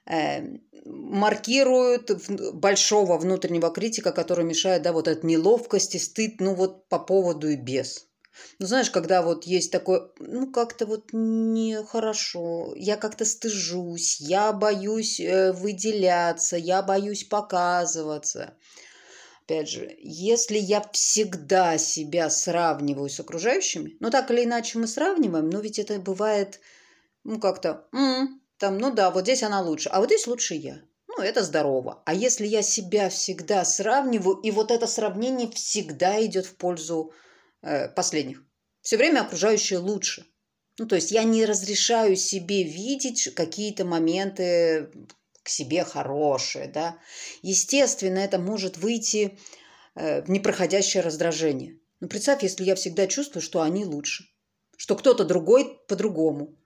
Э, 0.07 0.43
маркируют 0.85 2.11
большого 2.55 3.19
внутреннего 3.19 3.71
критика, 3.71 4.13
который 4.13 4.45
мешает, 4.45 4.83
да, 4.83 4.93
вот 4.93 5.09
от 5.09 5.25
неловкости, 5.25 5.99
стыд, 5.99 6.41
ну 6.41 6.55
вот 6.55 6.89
по 6.89 6.99
поводу 6.99 7.49
и 7.49 7.57
без. 7.57 8.06
Ну, 8.59 8.67
знаешь, 8.67 8.91
когда 8.91 9.23
вот 9.23 9.45
есть 9.45 9.71
такое, 9.71 10.11
ну, 10.19 10.51
как-то 10.51 10.87
вот 10.87 11.11
нехорошо, 11.13 12.73
я 12.77 12.97
как-то 12.97 13.25
стыжусь, 13.25 14.21
я 14.21 14.53
боюсь 14.53 15.21
э, 15.21 15.53
выделяться, 15.53 16.57
я 16.57 16.83
боюсь 16.83 17.25
показываться. 17.25 18.55
Опять 19.45 19.69
же, 19.69 19.95
если 20.01 20.59
я 20.59 20.85
всегда 20.93 21.79
себя 21.79 22.31
сравниваю 22.31 23.09
с 23.09 23.21
окружающими, 23.21 23.97
ну, 24.01 24.11
так 24.11 24.31
или 24.31 24.45
иначе 24.45 24.79
мы 24.79 24.89
сравниваем, 24.89 25.49
но 25.49 25.61
ведь 25.61 25.79
это 25.79 25.99
бывает, 26.01 26.61
ну, 27.23 27.39
как-то, 27.39 27.87
м-м, 27.93 28.41
там, 28.59 28.79
ну 28.79 28.93
да, 28.93 29.11
вот 29.11 29.23
здесь 29.23 29.43
она 29.43 29.61
лучше, 29.61 29.89
а 29.91 30.01
вот 30.01 30.07
здесь 30.07 30.27
лучше 30.27 30.55
я. 30.55 30.81
Ну, 31.09 31.23
это 31.23 31.43
здорово. 31.45 32.03
А 32.05 32.13
если 32.13 32.47
я 32.47 32.63
себя 32.63 33.09
всегда 33.09 33.65
сравниваю, 33.65 34.37
и 34.39 34.51
вот 34.51 34.71
это 34.71 34.87
сравнение 34.87 35.51
всегда 35.51 36.25
идет 36.25 36.47
в 36.47 36.57
пользу 36.57 37.13
Э, 37.63 37.89
последних. 37.89 38.43
Все 38.83 38.97
время 38.97 39.23
окружающие 39.23 39.79
лучше. 39.79 40.27
Ну, 40.79 40.87
то 40.87 40.95
есть 40.95 41.11
я 41.11 41.25
не 41.25 41.45
разрешаю 41.45 42.17
себе 42.17 42.63
видеть 42.63 43.35
какие-то 43.35 43.85
моменты 43.85 44.91
к 45.43 45.49
себе 45.49 45.85
хорошие, 45.85 46.69
да. 46.69 46.99
Естественно, 47.43 48.19
это 48.19 48.39
может 48.39 48.77
выйти 48.77 49.39
э, 49.95 50.23
в 50.23 50.31
непроходящее 50.31 51.03
раздражение. 51.03 51.79
Но 52.01 52.09
представь, 52.09 52.43
если 52.43 52.65
я 52.65 52.75
всегда 52.75 53.07
чувствую, 53.07 53.43
что 53.43 53.63
они 53.63 53.85
лучше, 53.85 54.25
что 54.77 54.97
кто-то 54.97 55.25
другой 55.25 55.81
по-другому. 55.89 56.57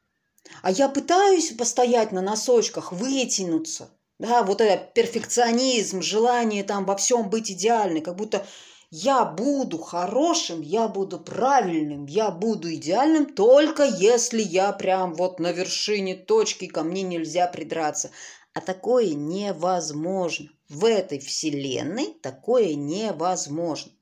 А 0.63 0.71
я 0.73 0.89
пытаюсь 0.89 1.53
постоять 1.53 2.11
на 2.13 2.23
носочках, 2.23 2.93
вытянуться. 2.93 3.91
Да, 4.19 4.43
вот 4.43 4.61
этот 4.61 4.93
перфекционизм, 4.93 6.03
желание 6.03 6.65
там 6.65 6.85
во 6.85 6.97
всем 6.97 7.31
быть 7.31 7.51
идеальной, 7.51 8.01
как 8.01 8.17
будто 8.17 8.47
я 8.91 9.25
буду 9.25 9.79
хорошим, 9.79 10.61
я 10.61 10.89
буду 10.89 11.21
правильным, 11.21 12.07
я 12.07 12.31
буду 12.31 12.75
идеальным, 12.75 13.33
только 13.35 13.85
если 13.85 14.43
я 14.43 14.73
прям 14.73 15.15
вот 15.15 15.39
на 15.39 15.53
вершине 15.53 16.17
точки, 16.17 16.67
ко 16.67 16.83
мне 16.83 17.03
нельзя 17.03 17.47
придраться. 17.47 18.11
А 18.53 18.61
такое 18.61 19.15
невозможно. 19.15 20.49
В 20.69 20.85
этой 20.85 21.21
вселенной 21.21 22.15
такое 22.21 22.75
невозможно. 22.75 23.93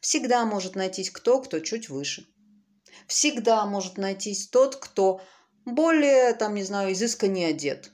Всегда 0.00 0.46
может 0.46 0.76
найтись 0.76 1.10
кто, 1.10 1.40
кто 1.40 1.60
чуть 1.60 1.90
выше. 1.90 2.26
Всегда 3.06 3.66
может 3.66 3.98
найтись 3.98 4.48
тот, 4.48 4.76
кто 4.76 5.20
более, 5.66 6.32
там, 6.34 6.54
не 6.54 6.62
знаю, 6.62 6.92
изысканнее 6.92 7.48
одет 7.48 7.93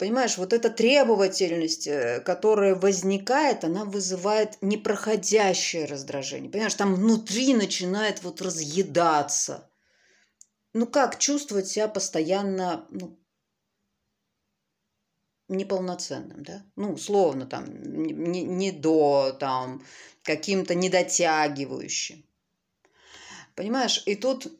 Понимаешь, 0.00 0.38
вот 0.38 0.54
эта 0.54 0.70
требовательность, 0.70 1.86
э, 1.86 2.20
которая 2.20 2.74
возникает, 2.74 3.64
она 3.64 3.84
вызывает 3.84 4.56
непроходящее 4.62 5.84
раздражение. 5.84 6.50
Понимаешь, 6.50 6.74
там 6.74 6.94
внутри 6.94 7.52
начинает 7.52 8.22
вот 8.22 8.40
разъедаться. 8.40 9.70
Ну 10.72 10.86
как 10.86 11.18
чувствовать 11.18 11.68
себя 11.68 11.86
постоянно 11.86 12.86
ну, 12.88 13.20
неполноценным, 15.48 16.44
да, 16.44 16.64
ну, 16.76 16.94
условно, 16.94 17.44
там, 17.44 17.66
не, 17.82 18.42
не 18.42 18.72
до, 18.72 19.36
там, 19.38 19.84
каким-то 20.22 20.74
недотягивающим. 20.74 22.24
Понимаешь, 23.54 24.02
и 24.06 24.14
тут 24.14 24.50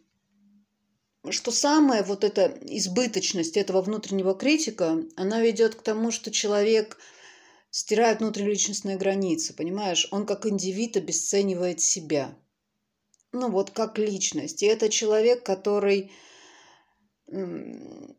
что 1.28 1.50
самое 1.50 2.02
вот 2.02 2.24
эта 2.24 2.58
избыточность 2.62 3.56
этого 3.56 3.82
внутреннего 3.82 4.34
критика, 4.34 5.02
она 5.16 5.40
ведет 5.40 5.74
к 5.74 5.82
тому, 5.82 6.10
что 6.10 6.30
человек 6.30 6.96
стирает 7.70 8.20
внутриличностные 8.20 8.96
границы, 8.96 9.54
понимаешь? 9.54 10.08
Он 10.10 10.26
как 10.26 10.46
индивид 10.46 10.96
обесценивает 10.96 11.80
себя. 11.80 12.34
Ну 13.32 13.50
вот 13.50 13.70
как 13.70 13.98
личность. 13.98 14.62
И 14.62 14.66
это 14.66 14.88
человек, 14.88 15.44
который... 15.44 16.10
Ну, 17.28 18.16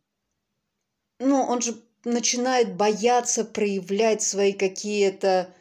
он 1.19 1.61
же 1.61 1.75
начинает 2.05 2.75
бояться 2.75 3.43
проявлять 3.43 4.21
свои 4.21 4.53
какие-то 4.53 5.53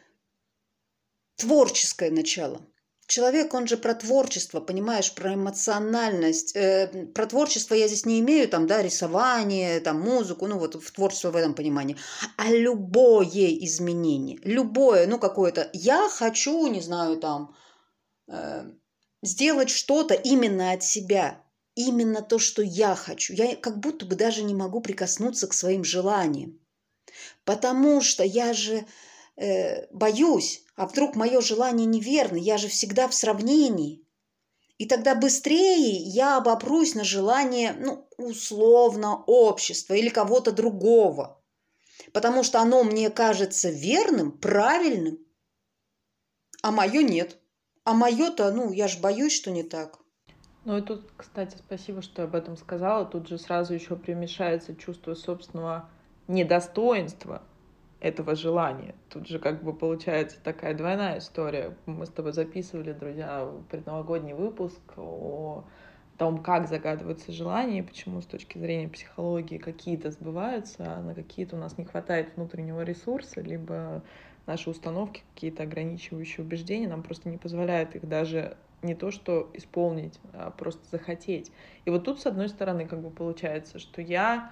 творческое 1.35 2.11
начало. 2.11 2.65
Человек, 3.11 3.53
он 3.53 3.67
же 3.67 3.75
про 3.75 3.93
творчество, 3.93 4.61
понимаешь, 4.61 5.13
про 5.13 5.33
эмоциональность. 5.33 6.55
Э, 6.55 6.87
про 7.13 7.25
творчество 7.25 7.73
я 7.73 7.89
здесь 7.89 8.05
не 8.05 8.21
имею, 8.21 8.47
там, 8.47 8.67
да, 8.67 8.81
рисование, 8.81 9.81
там, 9.81 9.99
музыку, 9.99 10.47
ну, 10.47 10.57
вот 10.57 10.81
в 10.81 10.91
творчество 10.91 11.29
в 11.29 11.35
этом 11.35 11.53
понимании. 11.53 11.97
А 12.37 12.49
любое 12.49 13.49
изменение, 13.65 14.39
любое, 14.43 15.07
ну, 15.07 15.19
какое-то, 15.19 15.69
я 15.73 16.07
хочу, 16.07 16.65
не 16.67 16.79
знаю, 16.79 17.17
там, 17.17 17.53
э, 18.29 18.71
сделать 19.21 19.69
что-то 19.69 20.13
именно 20.13 20.71
от 20.71 20.81
себя, 20.81 21.43
именно 21.75 22.21
то, 22.21 22.39
что 22.39 22.61
я 22.61 22.95
хочу. 22.95 23.33
Я 23.33 23.57
как 23.57 23.79
будто 23.79 24.05
бы 24.05 24.15
даже 24.15 24.41
не 24.41 24.55
могу 24.55 24.79
прикоснуться 24.79 25.47
к 25.47 25.53
своим 25.53 25.83
желаниям. 25.83 26.61
Потому 27.43 27.99
что 27.99 28.23
я 28.23 28.53
же 28.53 28.85
э, 29.41 29.87
боюсь, 29.91 30.63
а 30.75 30.85
вдруг 30.87 31.15
мое 31.15 31.41
желание 31.41 31.87
неверно, 31.87 32.37
я 32.37 32.57
же 32.57 32.67
всегда 32.67 33.07
в 33.07 33.13
сравнении. 33.13 34.05
И 34.77 34.85
тогда 34.85 35.15
быстрее 35.15 35.97
я 35.97 36.37
обопрусь 36.37 36.95
на 36.95 37.03
желание, 37.03 37.73
ну, 37.73 38.07
условно, 38.17 39.23
общества 39.27 39.93
или 39.93 40.09
кого-то 40.09 40.51
другого. 40.51 41.39
Потому 42.13 42.43
что 42.43 42.59
оно 42.59 42.83
мне 42.83 43.09
кажется 43.09 43.69
верным, 43.69 44.31
правильным, 44.31 45.19
а 46.63 46.71
мое 46.71 47.03
нет. 47.03 47.37
А 47.83 47.93
мое-то, 47.93 48.51
ну, 48.51 48.71
я 48.71 48.87
же 48.87 48.99
боюсь, 48.99 49.33
что 49.33 49.51
не 49.51 49.63
так. 49.63 49.99
Ну 50.65 50.77
и 50.77 50.81
тут, 50.81 51.11
кстати, 51.17 51.57
спасибо, 51.57 52.01
что 52.01 52.23
об 52.23 52.35
этом 52.35 52.57
сказала. 52.57 53.05
Тут 53.05 53.27
же 53.27 53.39
сразу 53.39 53.73
еще 53.73 53.95
примешается 53.95 54.75
чувство 54.75 55.15
собственного 55.15 55.89
недостоинства 56.27 57.43
этого 58.01 58.35
желания. 58.35 58.95
Тут 59.09 59.27
же 59.27 59.39
как 59.39 59.63
бы 59.63 59.73
получается 59.73 60.37
такая 60.43 60.73
двойная 60.73 61.19
история. 61.19 61.75
Мы 61.85 62.05
с 62.05 62.09
тобой 62.09 62.33
записывали, 62.33 62.93
друзья, 62.93 63.47
предновогодний 63.69 64.33
выпуск 64.33 64.81
о 64.97 65.63
том, 66.17 66.39
как 66.39 66.67
загадываются 66.67 67.31
желания, 67.31 67.83
почему 67.83 68.21
с 68.21 68.25
точки 68.25 68.57
зрения 68.57 68.89
психологии 68.89 69.57
какие-то 69.57 70.11
сбываются, 70.11 70.77
а 70.79 71.01
на 71.01 71.13
какие-то 71.13 71.55
у 71.55 71.59
нас 71.59 71.77
не 71.77 71.85
хватает 71.85 72.35
внутреннего 72.35 72.81
ресурса, 72.81 73.41
либо 73.41 74.03
наши 74.47 74.69
установки, 74.69 75.23
какие-то 75.35 75.63
ограничивающие 75.63 76.43
убеждения 76.43 76.87
нам 76.87 77.03
просто 77.03 77.29
не 77.29 77.37
позволяют 77.37 77.95
их 77.95 78.07
даже 78.07 78.57
не 78.81 78.95
то 78.95 79.11
что 79.11 79.49
исполнить, 79.53 80.19
а 80.33 80.49
просто 80.49 80.81
захотеть. 80.91 81.51
И 81.85 81.91
вот 81.91 82.03
тут, 82.03 82.19
с 82.19 82.25
одной 82.25 82.49
стороны, 82.49 82.87
как 82.87 83.01
бы 83.01 83.11
получается, 83.11 83.77
что 83.77 84.01
я 84.01 84.51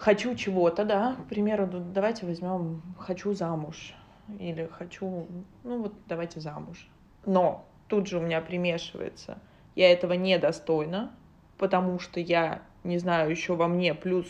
хочу 0.00 0.34
чего-то, 0.34 0.84
да, 0.84 1.14
к 1.14 1.28
примеру, 1.28 1.68
давайте 1.68 2.24
возьмем 2.24 2.82
«хочу 2.98 3.34
замуж» 3.34 3.94
или 4.38 4.66
«хочу», 4.66 5.26
ну 5.62 5.82
вот 5.82 5.92
давайте 6.08 6.40
замуж. 6.40 6.88
Но 7.26 7.66
тут 7.86 8.06
же 8.08 8.18
у 8.18 8.22
меня 8.22 8.40
примешивается 8.40 9.38
«я 9.76 9.92
этого 9.92 10.14
недостойна», 10.14 11.14
потому 11.58 11.98
что 11.98 12.18
я, 12.18 12.62
не 12.82 12.96
знаю, 12.96 13.30
еще 13.30 13.54
во 13.54 13.68
мне 13.68 13.92
плюс 13.92 14.26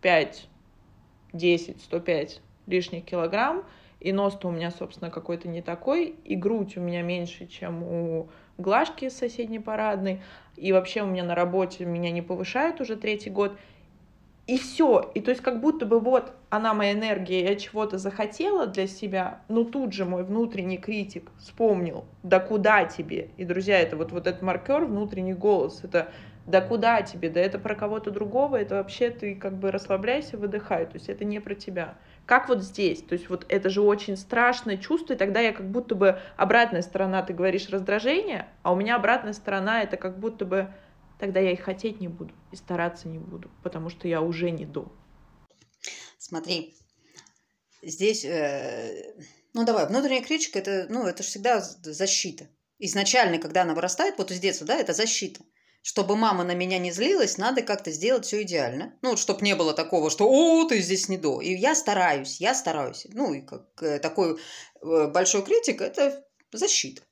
5, 0.00 0.48
10, 1.34 1.82
105 1.82 2.40
лишних 2.66 3.04
килограмм, 3.04 3.64
и 4.00 4.12
нос-то 4.12 4.48
у 4.48 4.50
меня, 4.50 4.70
собственно, 4.70 5.10
какой-то 5.10 5.48
не 5.48 5.60
такой, 5.60 6.14
и 6.24 6.34
грудь 6.34 6.78
у 6.78 6.80
меня 6.80 7.02
меньше, 7.02 7.46
чем 7.46 7.82
у 7.82 8.30
Глажки 8.56 9.08
соседней 9.10 9.58
парадной, 9.58 10.22
и 10.56 10.72
вообще 10.72 11.02
у 11.02 11.06
меня 11.06 11.24
на 11.24 11.34
работе 11.34 11.84
меня 11.84 12.10
не 12.10 12.22
повышают 12.22 12.80
уже 12.80 12.96
третий 12.96 13.30
год, 13.30 13.58
и 14.50 14.58
все. 14.58 15.12
И 15.14 15.20
то 15.20 15.30
есть 15.30 15.42
как 15.42 15.60
будто 15.60 15.86
бы 15.86 16.00
вот 16.00 16.32
она 16.48 16.74
моя 16.74 16.92
энергия, 16.92 17.44
я 17.44 17.54
чего-то 17.54 17.98
захотела 17.98 18.66
для 18.66 18.88
себя, 18.88 19.42
но 19.46 19.62
тут 19.62 19.92
же 19.92 20.04
мой 20.04 20.24
внутренний 20.24 20.76
критик 20.76 21.30
вспомнил, 21.38 22.04
да 22.24 22.40
куда 22.40 22.84
тебе? 22.84 23.28
И, 23.36 23.44
друзья, 23.44 23.78
это 23.78 23.96
вот, 23.96 24.10
вот 24.10 24.26
этот 24.26 24.42
маркер, 24.42 24.86
внутренний 24.86 25.34
голос, 25.34 25.84
это 25.84 26.08
да 26.46 26.60
куда 26.62 27.02
тебе? 27.02 27.30
Да 27.30 27.38
это 27.38 27.60
про 27.60 27.76
кого-то 27.76 28.10
другого, 28.10 28.56
это 28.56 28.74
вообще 28.74 29.10
ты 29.10 29.36
как 29.36 29.56
бы 29.56 29.70
расслабляйся, 29.70 30.36
выдыхай, 30.36 30.84
то 30.84 30.94
есть 30.94 31.08
это 31.08 31.24
не 31.24 31.38
про 31.38 31.54
тебя. 31.54 31.94
Как 32.26 32.48
вот 32.48 32.60
здесь? 32.60 33.02
То 33.02 33.12
есть 33.12 33.28
вот 33.28 33.46
это 33.48 33.70
же 33.70 33.80
очень 33.80 34.16
страшное 34.16 34.78
чувство, 34.78 35.12
и 35.12 35.16
тогда 35.16 35.38
я 35.38 35.52
как 35.52 35.70
будто 35.70 35.94
бы 35.94 36.18
обратная 36.36 36.82
сторона, 36.82 37.22
ты 37.22 37.34
говоришь 37.34 37.70
раздражение, 37.70 38.46
а 38.64 38.72
у 38.72 38.76
меня 38.76 38.96
обратная 38.96 39.32
сторона 39.32 39.84
это 39.84 39.96
как 39.96 40.18
будто 40.18 40.44
бы 40.44 40.66
тогда 41.20 41.38
я 41.38 41.52
и 41.52 41.56
хотеть 41.56 42.00
не 42.00 42.08
буду, 42.08 42.34
и 42.50 42.56
стараться 42.56 43.06
не 43.06 43.18
буду, 43.18 43.50
потому 43.62 43.90
что 43.90 44.08
я 44.08 44.22
уже 44.22 44.50
не 44.50 44.64
до. 44.64 44.90
Смотри, 46.18 46.74
здесь, 47.82 48.24
э, 48.24 49.14
ну 49.52 49.64
давай, 49.64 49.86
внутренняя 49.86 50.22
критика, 50.22 50.58
это, 50.58 50.86
ну, 50.88 51.06
это 51.06 51.22
же 51.22 51.28
всегда 51.28 51.60
защита. 51.60 52.48
Изначально, 52.78 53.38
когда 53.38 53.62
она 53.62 53.74
вырастает, 53.74 54.16
вот 54.16 54.30
из 54.30 54.40
детства, 54.40 54.66
да, 54.66 54.76
это 54.76 54.94
защита. 54.94 55.44
Чтобы 55.82 56.16
мама 56.16 56.44
на 56.44 56.54
меня 56.54 56.78
не 56.78 56.92
злилась, 56.92 57.38
надо 57.38 57.62
как-то 57.62 57.90
сделать 57.90 58.24
все 58.26 58.42
идеально. 58.42 58.98
Ну, 59.02 59.10
вот, 59.10 59.18
чтобы 59.18 59.42
не 59.42 59.54
было 59.54 59.72
такого, 59.72 60.10
что 60.10 60.28
«О, 60.28 60.64
ты 60.64 60.80
здесь 60.80 61.08
не 61.08 61.16
до». 61.16 61.40
И 61.40 61.54
я 61.54 61.74
стараюсь, 61.74 62.40
я 62.40 62.54
стараюсь. 62.54 63.06
Ну, 63.12 63.32
и 63.32 63.40
как 63.40 63.82
э, 63.82 63.98
такой 63.98 64.38
э, 64.82 65.06
большой 65.08 65.42
критик– 65.42 65.80
это 65.82 66.24
защита. 66.52 67.02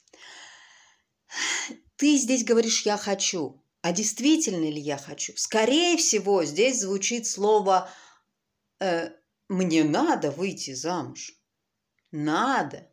Ты 1.96 2.16
здесь 2.16 2.44
говоришь 2.44 2.82
«я 2.82 2.96
хочу». 2.96 3.62
А 3.82 3.92
действительно 3.92 4.68
ли 4.68 4.80
я 4.80 4.98
хочу? 4.98 5.32
Скорее 5.36 5.96
всего, 5.96 6.44
здесь 6.44 6.80
звучит 6.80 7.26
слово 7.26 7.90
э, 8.80 9.10
«мне 9.48 9.84
надо 9.84 10.30
выйти 10.30 10.74
замуж». 10.74 11.32
Надо. 12.10 12.88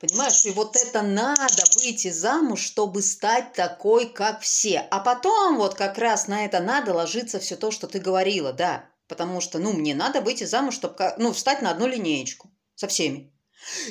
Понимаешь, 0.00 0.44
и 0.44 0.50
вот 0.50 0.76
это 0.76 1.02
надо 1.02 1.64
выйти 1.78 2.10
замуж, 2.10 2.60
чтобы 2.60 3.02
стать 3.02 3.52
такой, 3.54 4.06
как 4.12 4.40
все. 4.40 4.80
А 4.90 5.00
потом 5.00 5.56
вот 5.56 5.74
как 5.74 5.96
раз 5.98 6.26
на 6.26 6.44
это 6.44 6.60
надо 6.60 6.92
ложиться 6.92 7.38
все 7.38 7.56
то, 7.56 7.70
что 7.70 7.86
ты 7.86 7.98
говорила, 7.98 8.52
да. 8.52 8.90
Потому 9.08 9.40
что, 9.40 9.58
ну, 9.58 9.72
мне 9.72 9.94
надо 9.94 10.20
выйти 10.20 10.44
замуж, 10.44 10.74
чтобы, 10.74 11.14
ну, 11.18 11.32
встать 11.32 11.62
на 11.62 11.70
одну 11.70 11.86
линеечку 11.86 12.50
со 12.74 12.88
всеми. 12.88 13.32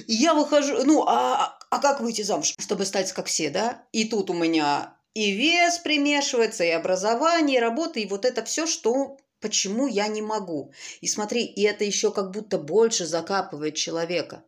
И 0.07 0.13
я 0.13 0.33
выхожу, 0.33 0.83
ну, 0.83 1.05
а, 1.07 1.57
а 1.69 1.79
как 1.79 2.01
выйти 2.01 2.21
замуж, 2.21 2.53
чтобы 2.59 2.85
стать 2.85 3.11
как 3.11 3.27
все, 3.27 3.49
да? 3.49 3.83
И 3.91 4.05
тут 4.05 4.29
у 4.29 4.33
меня 4.33 4.94
и 5.15 5.31
вес 5.31 5.79
примешивается, 5.79 6.65
и 6.65 6.69
образование, 6.69 7.57
и 7.57 7.61
работа, 7.61 7.99
и 7.99 8.05
вот 8.05 8.25
это 8.25 8.43
все, 8.43 8.67
что 8.67 9.17
почему 9.39 9.87
я 9.87 10.07
не 10.07 10.21
могу. 10.21 10.73
И 10.99 11.07
смотри, 11.07 11.45
и 11.45 11.63
это 11.63 11.85
еще 11.85 12.11
как 12.11 12.31
будто 12.31 12.59
больше 12.59 13.05
закапывает 13.05 13.75
человека. 13.75 14.43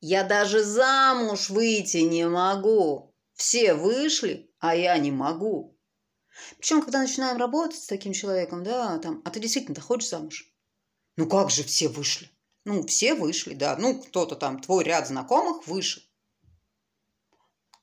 Я 0.00 0.24
даже 0.24 0.64
замуж 0.64 1.50
выйти 1.50 1.98
не 1.98 2.26
могу. 2.26 3.14
Все 3.34 3.74
вышли, 3.74 4.50
а 4.58 4.74
я 4.74 4.96
не 4.96 5.12
могу. 5.12 5.78
Причем, 6.58 6.82
когда 6.82 7.02
начинаем 7.02 7.36
работать 7.36 7.82
с 7.82 7.86
таким 7.86 8.14
человеком, 8.14 8.64
да, 8.64 8.98
там, 8.98 9.20
а 9.24 9.30
ты 9.30 9.38
действительно-то 9.38 9.82
хочешь 9.82 10.08
замуж? 10.08 10.50
Ну 11.16 11.28
как 11.28 11.50
же 11.50 11.62
все 11.62 11.88
вышли? 11.88 12.30
Ну, 12.64 12.86
все 12.86 13.14
вышли, 13.14 13.54
да. 13.54 13.76
Ну, 13.76 14.00
кто-то 14.00 14.34
там, 14.34 14.60
твой 14.60 14.84
ряд 14.84 15.08
знакомых 15.08 15.66
вышел 15.66 16.02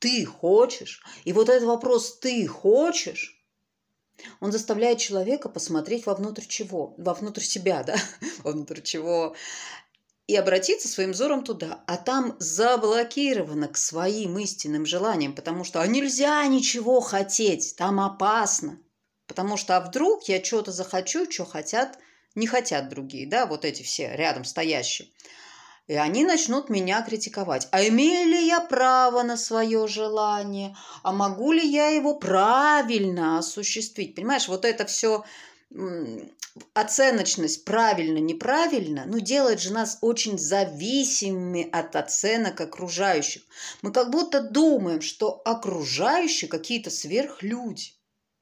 ты 0.06 0.24
хочешь? 0.24 1.02
И 1.24 1.34
вот 1.34 1.50
этот 1.50 1.64
вопрос 1.64 2.20
«ты 2.20 2.46
хочешь?» 2.46 3.44
он 4.40 4.52
заставляет 4.52 5.00
человека 5.00 5.50
посмотреть 5.50 6.06
вовнутрь 6.06 6.46
чего? 6.48 6.94
Вовнутрь 7.00 7.42
себя, 7.42 7.82
да? 7.82 7.96
Вовнутрь 8.44 8.82
чего? 8.82 9.36
И 10.28 10.36
обратиться 10.36 10.88
своим 10.88 11.12
взором 11.12 11.44
туда. 11.44 11.84
А 11.88 11.98
там 11.98 12.36
заблокировано 12.38 13.68
к 13.68 13.78
своим 13.78 14.38
истинным 14.38 14.86
желаниям, 14.86 15.34
потому 15.34 15.64
что 15.64 15.82
а 15.82 15.88
нельзя 15.88 16.46
ничего 16.46 17.02
хотеть, 17.02 17.76
там 17.76 18.00
опасно. 18.00 18.80
Потому 19.26 19.58
что 19.58 19.76
а 19.76 19.82
вдруг 19.82 20.30
я 20.30 20.44
что-то 20.44 20.72
захочу, 20.72 21.30
что 21.30 21.46
хотят, 21.46 21.98
не 22.36 22.46
хотят 22.46 22.90
другие, 22.90 23.28
да, 23.28 23.48
вот 23.48 23.66
эти 23.66 23.82
все 23.82 24.16
рядом 24.16 24.46
стоящие 24.46 25.10
и 25.88 25.96
они 25.96 26.24
начнут 26.26 26.70
меня 26.70 27.02
критиковать. 27.02 27.68
А 27.72 27.86
имею 27.88 28.28
ли 28.28 28.48
я 28.48 28.60
право 28.60 29.22
на 29.24 29.38
свое 29.38 29.88
желание? 29.88 30.76
А 31.04 31.12
могу 31.12 31.52
ли 31.52 31.68
я 31.68 31.90
его 31.90 32.16
правильно 32.16 33.38
осуществить? 33.38 34.16
Понимаешь, 34.16 34.48
вот 34.48 34.66
это 34.66 34.86
все 34.86 35.24
оценочность 36.74 37.66
правильно, 37.66 38.20
неправильно, 38.20 39.04
ну, 39.06 39.20
делает 39.20 39.60
же 39.60 39.74
нас 39.74 39.98
очень 40.02 40.40
зависимыми 40.40 41.70
от 41.70 41.96
оценок 41.96 42.62
окружающих. 42.62 43.42
Мы 43.82 43.92
как 43.92 44.10
будто 44.10 44.42
думаем, 44.42 45.02
что 45.02 45.42
окружающие 45.44 46.50
какие-то 46.50 46.90
сверхлюди, 46.90 47.95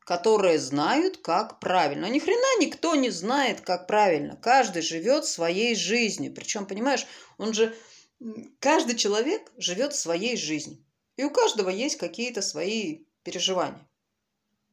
которые 0.06 0.60
знают, 0.60 1.18
как 1.18 1.60
правильно. 1.60 2.08
А 2.08 2.10
ни 2.10 2.20
хрена 2.20 2.60
никто 2.60 2.96
не 2.96 3.10
знает, 3.10 3.62
как 3.62 3.88
правильно. 3.88 4.36
Каждый 4.36 4.82
живет 4.82 5.26
своей 5.26 5.76
жизнью. 5.76 6.34
Причем, 6.34 6.66
понимаешь, 6.66 7.06
он 7.38 7.54
же... 7.54 7.76
Каждый 8.60 8.96
человек 8.96 9.52
живет 9.58 9.94
своей 9.94 10.38
жизнью. 10.38 10.84
И 11.18 11.24
у 11.24 11.30
каждого 11.30 11.70
есть 11.70 11.98
какие-то 11.98 12.42
свои 12.42 13.06
переживания, 13.24 13.86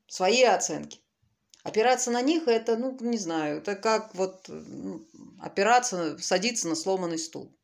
свои 0.06 0.42
оценки. 0.42 1.00
Опираться 1.62 2.10
на 2.10 2.22
них 2.22 2.48
это, 2.48 2.76
ну, 2.76 2.96
не 3.00 3.18
знаю, 3.18 3.58
это 3.58 3.74
как 3.74 4.14
вот 4.14 4.48
опираться, 5.40 6.16
садиться 6.18 6.68
на 6.68 6.74
сломанный 6.74 7.18
стул. 7.18 7.54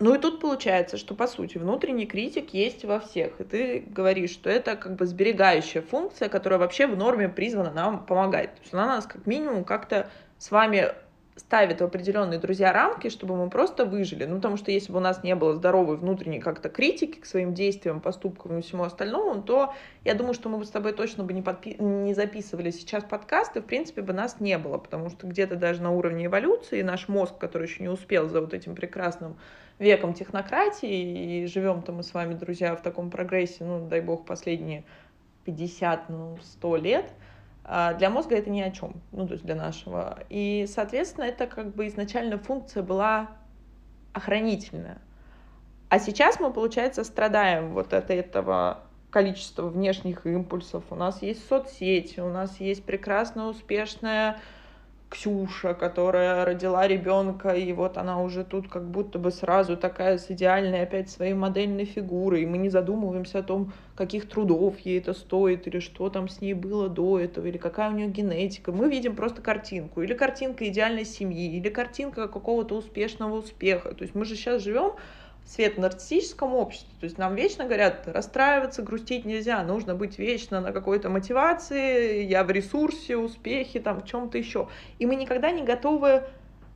Ну 0.00 0.14
и 0.14 0.18
тут 0.18 0.40
получается, 0.40 0.96
что 0.96 1.14
по 1.14 1.26
сути 1.26 1.58
внутренний 1.58 2.06
критик 2.06 2.54
есть 2.54 2.86
во 2.86 3.00
всех. 3.00 3.38
И 3.38 3.44
ты 3.44 3.84
говоришь, 3.86 4.30
что 4.30 4.48
это 4.48 4.74
как 4.74 4.96
бы 4.96 5.04
сберегающая 5.04 5.82
функция, 5.82 6.30
которая 6.30 6.58
вообще 6.58 6.86
в 6.86 6.96
норме 6.96 7.28
призвана 7.28 7.70
нам 7.70 8.06
помогать. 8.06 8.54
То 8.54 8.60
есть 8.62 8.72
она 8.72 8.86
нас 8.86 9.06
как 9.06 9.26
минимум 9.26 9.62
как-то 9.62 10.08
с 10.38 10.50
вами 10.50 10.94
ставит 11.40 11.80
в 11.80 11.84
определенные, 11.84 12.38
друзья, 12.38 12.72
рамки, 12.72 13.08
чтобы 13.08 13.34
мы 13.34 13.48
просто 13.48 13.84
выжили. 13.84 14.24
Ну, 14.26 14.36
потому 14.36 14.56
что 14.56 14.70
если 14.70 14.92
бы 14.92 14.98
у 14.98 15.00
нас 15.00 15.22
не 15.22 15.34
было 15.34 15.54
здоровой 15.54 15.96
внутренней 15.96 16.38
как-то 16.38 16.68
критики 16.68 17.18
к 17.18 17.26
своим 17.26 17.54
действиям, 17.54 18.00
поступкам 18.00 18.58
и 18.58 18.62
всему 18.62 18.84
остальному, 18.84 19.42
то 19.42 19.74
я 20.04 20.14
думаю, 20.14 20.34
что 20.34 20.48
мы 20.48 20.58
бы 20.58 20.64
с 20.64 20.70
тобой 20.70 20.92
точно 20.92 21.24
бы 21.24 21.32
не, 21.32 21.40
подпи- 21.40 21.82
не 21.82 22.14
записывали 22.14 22.70
сейчас 22.70 23.04
подкасты, 23.04 23.62
в 23.62 23.64
принципе, 23.64 24.02
бы 24.02 24.12
нас 24.12 24.38
не 24.38 24.58
было, 24.58 24.78
потому 24.78 25.08
что 25.08 25.26
где-то 25.26 25.56
даже 25.56 25.82
на 25.82 25.90
уровне 25.90 26.26
эволюции 26.26 26.82
наш 26.82 27.08
мозг, 27.08 27.38
который 27.38 27.66
еще 27.66 27.82
не 27.82 27.88
успел 27.88 28.28
за 28.28 28.40
вот 28.40 28.52
этим 28.52 28.74
прекрасным 28.74 29.36
веком 29.78 30.12
технократии, 30.12 31.44
и 31.44 31.46
живем-то 31.46 31.92
мы 31.92 32.02
с 32.02 32.12
вами, 32.12 32.34
друзья, 32.34 32.76
в 32.76 32.82
таком 32.82 33.10
прогрессе, 33.10 33.64
ну, 33.64 33.88
дай 33.88 34.02
бог, 34.02 34.26
последние 34.26 34.84
50, 35.46 36.10
ну, 36.10 36.38
100 36.42 36.76
лет— 36.76 37.06
для 37.98 38.10
мозга 38.10 38.36
это 38.36 38.50
ни 38.50 38.60
о 38.60 38.70
чем, 38.70 39.00
ну, 39.12 39.26
то 39.26 39.34
есть 39.34 39.44
для 39.44 39.54
нашего. 39.54 40.18
И, 40.28 40.66
соответственно, 40.68 41.24
это 41.24 41.46
как 41.46 41.74
бы 41.74 41.86
изначально 41.86 42.36
функция 42.38 42.82
была 42.82 43.28
охранительная. 44.12 44.98
А 45.88 45.98
сейчас 45.98 46.40
мы, 46.40 46.52
получается, 46.52 47.04
страдаем 47.04 47.72
вот 47.74 47.92
от 47.94 48.10
этого 48.10 48.80
количества 49.10 49.68
внешних 49.68 50.26
импульсов. 50.26 50.84
У 50.90 50.94
нас 50.94 51.22
есть 51.22 51.46
соцсети, 51.48 52.20
у 52.20 52.28
нас 52.28 52.60
есть 52.60 52.84
прекрасная, 52.84 53.46
успешная 53.46 54.38
Ксюша, 55.10 55.74
которая 55.74 56.44
родила 56.44 56.86
ребенка, 56.86 57.50
и 57.50 57.72
вот 57.72 57.98
она 57.98 58.22
уже 58.22 58.44
тут 58.44 58.68
как 58.68 58.88
будто 58.88 59.18
бы 59.18 59.32
сразу 59.32 59.76
такая 59.76 60.18
с 60.18 60.30
идеальной 60.30 60.82
опять 60.82 61.10
своей 61.10 61.34
модельной 61.34 61.84
фигурой, 61.84 62.42
и 62.42 62.46
мы 62.46 62.58
не 62.58 62.68
задумываемся 62.68 63.40
о 63.40 63.42
том, 63.42 63.72
каких 63.96 64.28
трудов 64.28 64.78
ей 64.78 65.00
это 65.00 65.12
стоит, 65.12 65.66
или 65.66 65.80
что 65.80 66.10
там 66.10 66.28
с 66.28 66.40
ней 66.40 66.54
было 66.54 66.88
до 66.88 67.18
этого, 67.18 67.46
или 67.46 67.58
какая 67.58 67.90
у 67.90 67.94
нее 67.94 68.06
генетика. 68.06 68.70
Мы 68.70 68.88
видим 68.88 69.16
просто 69.16 69.42
картинку, 69.42 70.00
или 70.00 70.14
картинка 70.14 70.68
идеальной 70.68 71.04
семьи, 71.04 71.56
или 71.56 71.68
картинка 71.70 72.28
какого-то 72.28 72.76
успешного 72.76 73.38
успеха. 73.38 73.92
То 73.92 74.02
есть 74.02 74.14
мы 74.14 74.24
же 74.24 74.36
сейчас 74.36 74.62
живем 74.62 74.92
свет 75.50 75.76
в 75.76 75.80
нарциссическом 75.80 76.54
обществе. 76.54 76.88
То 77.00 77.04
есть 77.04 77.18
нам 77.18 77.34
вечно 77.34 77.64
говорят, 77.64 78.06
расстраиваться, 78.06 78.82
грустить 78.82 79.24
нельзя, 79.24 79.62
нужно 79.64 79.96
быть 79.96 80.18
вечно 80.18 80.60
на 80.60 80.72
какой-то 80.72 81.08
мотивации, 81.08 82.22
я 82.22 82.44
в 82.44 82.50
ресурсе, 82.50 83.16
успехе, 83.16 83.80
там, 83.80 84.00
в 84.00 84.06
чем-то 84.06 84.38
еще. 84.38 84.68
И 85.00 85.06
мы 85.06 85.16
никогда 85.16 85.50
не 85.50 85.64
готовы 85.64 86.22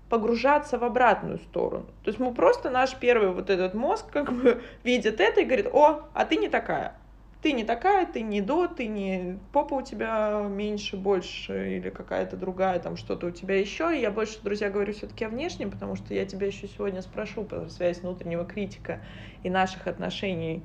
погружаться 0.08 0.76
в 0.78 0.84
обратную 0.84 1.38
сторону. 1.38 1.86
То 2.02 2.08
есть 2.08 2.18
мы 2.18 2.34
просто, 2.34 2.68
наш 2.68 2.96
первый 2.96 3.30
вот 3.30 3.48
этот 3.48 3.74
мозг 3.74 4.06
как 4.10 4.32
бы 4.32 4.60
видит 4.82 5.20
это 5.20 5.42
и 5.42 5.44
говорит, 5.44 5.68
о, 5.72 6.08
а 6.12 6.24
ты 6.24 6.36
не 6.36 6.48
такая 6.48 6.96
ты 7.44 7.52
не 7.52 7.62
такая, 7.62 8.06
ты 8.06 8.22
не 8.22 8.40
до, 8.40 8.68
ты 8.68 8.86
не 8.86 9.38
попа 9.52 9.74
у 9.74 9.82
тебя 9.82 10.48
меньше, 10.48 10.96
больше 10.96 11.76
или 11.76 11.90
какая-то 11.90 12.38
другая, 12.38 12.78
там 12.78 12.96
что-то 12.96 13.26
у 13.26 13.30
тебя 13.30 13.60
еще. 13.60 13.92
Я 14.00 14.10
больше, 14.10 14.38
друзья, 14.42 14.70
говорю 14.70 14.94
все-таки 14.94 15.26
о 15.26 15.28
внешнем, 15.28 15.70
потому 15.70 15.94
что 15.94 16.14
я 16.14 16.24
тебя 16.24 16.46
еще 16.46 16.66
сегодня 16.66 17.02
спрошу 17.02 17.44
про 17.44 17.68
связь 17.68 17.98
внутреннего 18.00 18.46
критика 18.46 19.02
и 19.42 19.50
наших 19.50 19.86
отношений 19.88 20.62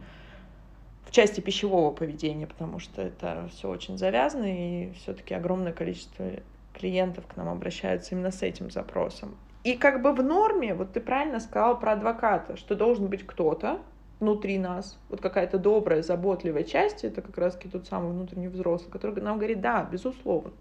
в 1.05 1.11
части 1.11 1.41
пищевого 1.41 1.91
поведения, 1.91 2.47
потому 2.47 2.79
что 2.79 3.01
это 3.01 3.49
все 3.51 3.67
очень 3.67 3.97
завязано, 3.97 4.45
и 4.45 4.93
все-таки 4.93 5.33
огромное 5.33 5.73
количество 5.73 6.27
клиентов 6.73 7.27
к 7.27 7.35
нам 7.35 7.49
обращаются 7.49 8.15
именно 8.15 8.31
с 8.31 8.41
этим 8.41 8.71
запросом. 8.71 9.35
И 9.65 9.75
как 9.75 10.01
бы 10.01 10.13
в 10.13 10.23
норме, 10.23 10.73
вот 10.73 10.93
ты 10.93 11.01
правильно 11.01 11.41
сказала 11.41 11.75
про 11.75 11.91
адвоката, 11.91 12.55
что 12.55 12.73
должен 12.73 13.07
быть 13.07 13.27
кто-то, 13.27 13.81
внутри 14.19 14.57
нас, 14.59 14.99
вот 15.09 15.21
какая-то 15.21 15.57
добрая, 15.57 16.01
заботливая 16.01 16.63
часть, 16.63 17.03
это 17.03 17.21
как 17.21 17.37
раз-таки 17.37 17.69
тот 17.69 17.87
самый 17.87 18.11
внутренний 18.11 18.49
взрослый, 18.49 18.91
который 18.91 19.21
нам 19.21 19.37
говорит, 19.37 19.61
да, 19.61 19.87
безусловно, 19.89 20.51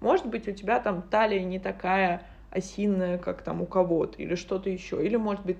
может 0.00 0.26
быть, 0.26 0.46
у 0.48 0.52
тебя 0.52 0.78
там 0.78 1.02
талия 1.02 1.42
не 1.42 1.58
такая 1.58 2.22
осинная, 2.50 3.18
как 3.18 3.42
там 3.42 3.60
у 3.60 3.66
кого-то, 3.66 4.22
или 4.22 4.34
что-то 4.34 4.70
еще, 4.70 5.04
или, 5.04 5.16
может 5.16 5.44
быть, 5.44 5.58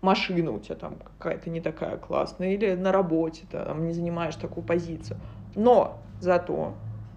машина 0.00 0.52
у 0.52 0.58
тебя 0.58 0.76
там 0.76 0.96
какая-то 0.96 1.50
не 1.50 1.60
такая 1.60 1.96
классная, 1.98 2.54
или 2.54 2.74
на 2.74 2.92
работе 2.92 3.42
ты 3.50 3.58
там 3.58 3.86
не 3.86 3.92
занимаешь 3.92 4.36
такую 4.36 4.64
позицию. 4.64 5.18
Но 5.54 5.98
зато 6.20 6.74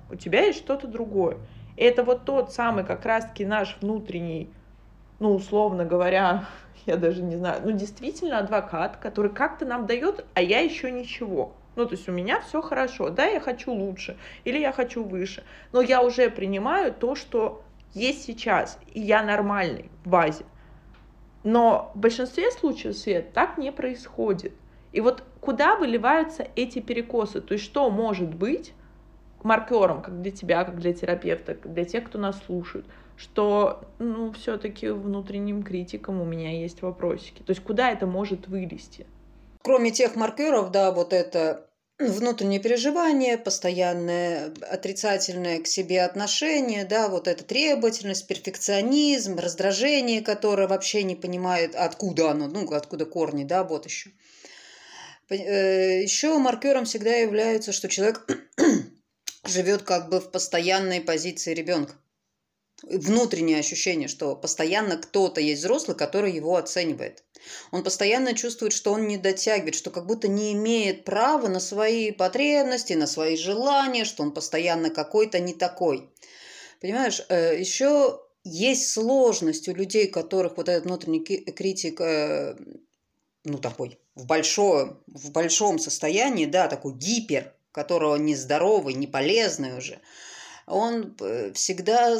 у 0.10 0.16
тебя 0.16 0.42
есть 0.46 0.60
что-то 0.60 0.88
другое. 0.88 1.38
И 1.76 1.84
это 1.84 2.04
вот 2.04 2.26
тот 2.26 2.52
самый 2.52 2.84
как 2.84 3.06
раз-таки 3.06 3.46
наш 3.46 3.78
внутренний, 3.82 4.54
ну, 5.20 5.34
условно 5.34 5.86
говоря, 5.86 6.46
я 6.86 6.98
даже 6.98 7.22
не 7.22 7.36
знаю, 7.36 7.62
ну, 7.64 7.72
действительно 7.72 8.40
адвокат, 8.40 8.98
который 8.98 9.32
как-то 9.32 9.66
нам 9.66 9.86
дает, 9.86 10.26
а 10.34 10.42
я 10.42 10.60
еще 10.60 10.92
ничего. 10.92 11.54
Ну, 11.76 11.86
то 11.86 11.94
есть 11.94 12.08
у 12.08 12.12
меня 12.12 12.40
все 12.42 12.62
хорошо, 12.62 13.10
да, 13.10 13.26
я 13.26 13.40
хочу 13.40 13.72
лучше, 13.72 14.18
или 14.44 14.60
я 14.60 14.72
хочу 14.72 15.04
выше, 15.04 15.44
но 15.72 15.82
я 15.82 16.04
уже 16.04 16.30
принимаю 16.30 16.94
то, 16.94 17.16
что 17.16 17.64
есть 17.94 18.24
сейчас, 18.24 18.80
и 18.92 19.02
я 19.02 19.24
нормальный 19.24 19.90
в 20.04 20.10
базе. 20.10 20.46
Но 21.44 21.92
в 21.96 22.00
большинстве 22.00 22.52
случаев, 22.52 22.96
Свет, 22.96 23.34
так 23.34 23.58
не 23.58 23.72
происходит. 23.72 24.54
И 24.92 25.02
вот 25.02 25.24
куда 25.42 25.76
выливаются 25.76 26.48
эти 26.56 26.80
перекосы? 26.80 27.42
То 27.42 27.54
есть 27.54 27.66
что 27.66 27.90
может 27.90 28.34
быть 28.34 28.74
маркером, 29.44 30.02
как 30.02 30.22
для 30.22 30.32
тебя, 30.32 30.64
как 30.64 30.80
для 30.80 30.94
терапевта, 30.94 31.56
для 31.64 31.86
тех, 31.86 32.06
кто 32.06 32.18
нас 32.20 32.42
слушает– 32.46 32.86
что, 33.16 33.84
ну, 34.00 34.32
все-таки 34.34 34.90
внутренним 34.90 35.64
критикам 35.64 36.22
у 36.22 36.26
меня 36.26 36.52
есть 36.52 36.82
вопросики. 36.82 37.42
То 37.44 37.52
есть 37.52 37.62
куда 37.62 37.92
это 37.92 38.06
может 38.06 38.48
вылезти? 38.48 39.06
Кроме 39.62 39.92
тех 39.92 40.16
маркеров, 40.16 40.72
да, 40.72 40.92
вот 40.92 41.14
это 41.14 41.70
внутреннее 42.00 42.60
переживание, 42.60 43.38
постоянное 43.38 44.52
отрицательное 44.70 45.62
к 45.62 45.68
себе 45.68 46.02
отношение, 46.02 46.86
да, 46.86 47.08
вот 47.08 47.28
эта 47.28 47.44
требовательность, 47.44 48.28
перфекционизм, 48.28 49.38
раздражение, 49.38 50.22
которое 50.22 50.68
вообще 50.68 51.04
не 51.04 51.16
понимает, 51.16 51.76
откуда 51.76 52.32
оно, 52.32 52.48
ну, 52.48 52.70
откуда 52.74 53.06
корни, 53.06 53.44
да, 53.44 53.64
вот 53.64 53.86
еще. 53.86 54.10
Э, 55.30 56.02
еще 56.02 56.38
маркером 56.40 56.86
всегда 56.86 57.16
является, 57.16 57.72
что 57.72 57.88
человек 57.88 58.28
живет 59.44 59.84
как 59.84 60.10
бы 60.10 60.20
в 60.20 60.32
постоянной 60.32 61.02
позиции 61.02 61.54
ребенка 61.54 61.96
внутреннее 62.84 63.60
ощущение, 63.60 64.08
что 64.08 64.36
постоянно 64.36 64.98
кто-то 64.98 65.40
есть 65.40 65.62
взрослый, 65.62 65.96
который 65.96 66.34
его 66.34 66.58
оценивает. 66.58 67.24
Он 67.72 67.84
постоянно 67.84 68.34
чувствует, 68.34 68.74
что 68.74 68.92
он 68.92 69.08
не 69.08 69.18
дотягивает, 69.18 69.76
что 69.76 69.90
как 69.90 70.06
будто 70.06 70.28
не 70.28 70.54
имеет 70.54 71.06
права 71.06 71.48
на 71.48 71.60
свои 71.60 72.12
потребности, 72.12 72.94
на 72.94 73.08
свои 73.08 73.38
желания, 73.38 74.06
что 74.06 74.24
он 74.24 74.34
постоянно 74.34 74.90
какой-то 74.90 75.40
не 75.40 75.54
такой. 75.54 76.10
Понимаешь, 76.82 77.22
э, 77.30 77.60
еще 77.60 78.20
есть 78.44 78.92
сложность 78.92 79.68
у 79.70 79.74
людей, 79.74 80.08
которых 80.08 80.58
вот 80.58 80.68
этот 80.70 80.86
внутренний 80.86 81.24
критик, 81.24 82.02
э, 82.02 82.56
ну 83.46 83.58
такой, 83.58 84.00
в 84.16 84.26
большом, 84.26 85.02
в 85.08 85.32
большом 85.32 85.80
состоянии, 85.80 86.46
да, 86.46 86.68
такой 86.68 86.94
гипер, 86.94 87.54
которого 87.74 88.16
нездоровый, 88.16 88.94
не 88.94 89.08
полезный 89.08 89.78
уже, 89.78 90.00
он 90.66 91.16
э, 91.20 91.52
всегда 91.54 92.18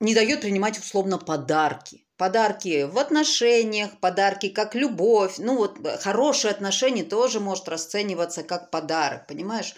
не 0.00 0.14
дает 0.14 0.40
принимать 0.40 0.78
условно 0.78 1.18
подарки. 1.18 2.06
Подарки 2.16 2.84
в 2.84 2.98
отношениях, 2.98 3.90
подарки 4.00 4.48
как 4.48 4.74
любовь. 4.74 5.36
Ну 5.38 5.56
вот 5.56 5.78
э, 5.84 5.98
хорошие 5.98 6.50
отношения 6.50 7.04
тоже 7.04 7.38
может 7.38 7.68
расцениваться 7.68 8.42
как 8.42 8.70
подарок, 8.70 9.26
понимаешь? 9.26 9.74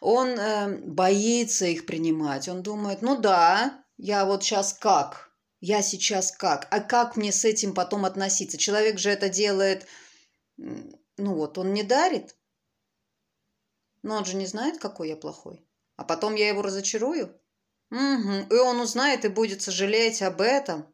Он 0.00 0.28
э, 0.28 0.76
боится 0.78 1.66
их 1.66 1.86
принимать. 1.86 2.48
Он 2.48 2.62
думает, 2.62 3.00
ну 3.00 3.16
да, 3.16 3.82
я 3.96 4.24
вот 4.24 4.42
сейчас 4.42 4.72
как? 4.72 5.30
Я 5.60 5.82
сейчас 5.82 6.30
как? 6.30 6.68
А 6.70 6.80
как 6.80 7.16
мне 7.16 7.32
с 7.32 7.44
этим 7.44 7.74
потом 7.74 8.04
относиться? 8.04 8.58
Человек 8.58 8.98
же 8.98 9.10
это 9.10 9.28
делает, 9.28 9.86
ну 10.56 11.34
вот, 11.34 11.58
он 11.58 11.74
не 11.74 11.82
дарит. 11.82 12.36
Но 14.02 14.16
он 14.16 14.24
же 14.24 14.36
не 14.36 14.46
знает, 14.46 14.78
какой 14.78 15.08
я 15.08 15.16
плохой. 15.16 15.64
А 15.96 16.04
потом 16.04 16.34
я 16.34 16.48
его 16.48 16.62
разочарую. 16.62 17.38
Угу. 17.90 18.54
И 18.54 18.54
он 18.54 18.80
узнает 18.80 19.24
и 19.24 19.28
будет 19.28 19.62
сожалеть 19.62 20.22
об 20.22 20.40
этом. 20.40 20.86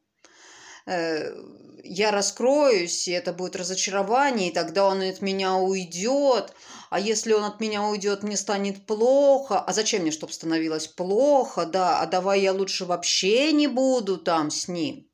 Э, 0.87 1.35
я 1.83 2.11
раскроюсь, 2.11 3.09
и 3.09 3.13
это 3.13 3.33
будет 3.33 3.57
разочарование, 3.57 4.49
и 4.49 4.55
тогда 4.55 4.87
он 4.87 5.03
от 5.03 5.21
меня 5.21 5.57
уйдет. 5.57 6.55
А 6.91 6.99
если 6.99 7.33
он 7.33 7.45
от 7.45 7.61
меня 7.61 7.83
уйдет, 7.83 8.23
мне 8.23 8.37
станет 8.37 8.87
плохо. 8.87 9.61
А 9.61 9.73
зачем 9.73 10.03
мне, 10.03 10.11
чтобы 10.11 10.33
становилось 10.33 10.87
плохо? 10.87 11.67
Да, 11.67 12.01
а 12.01 12.07
давай 12.07 12.41
я 12.41 12.53
лучше 12.53 12.87
вообще 12.87 13.53
не 13.53 13.67
буду 13.67 14.17
там 14.17 14.51
с 14.51 14.69
ним. 14.69 15.09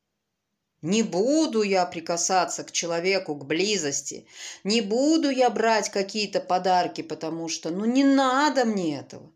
Не 0.83 1.03
буду 1.03 1.63
я 1.63 1.85
прикасаться 1.85 2.65
к 2.65 2.73
человеку, 2.73 3.35
к 3.35 3.45
близости. 3.45 4.27
Не 4.65 4.81
буду 4.81 5.29
я 5.29 5.51
брать 5.51 5.91
какие-то 5.91 6.41
подарки, 6.41 7.03
потому 7.03 7.49
что, 7.49 7.71
ну, 7.71 7.85
не 7.85 8.03
надо 8.03 8.65
мне 8.65 8.99
этого. 8.99 9.31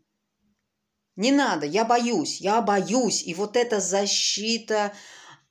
Не 1.15 1.31
надо, 1.31 1.65
я 1.65 1.85
боюсь, 1.85 2.41
я 2.41 2.61
боюсь. 2.61 3.23
И 3.23 3.33
вот 3.33 3.55
эта 3.55 3.79
защита 3.79 4.93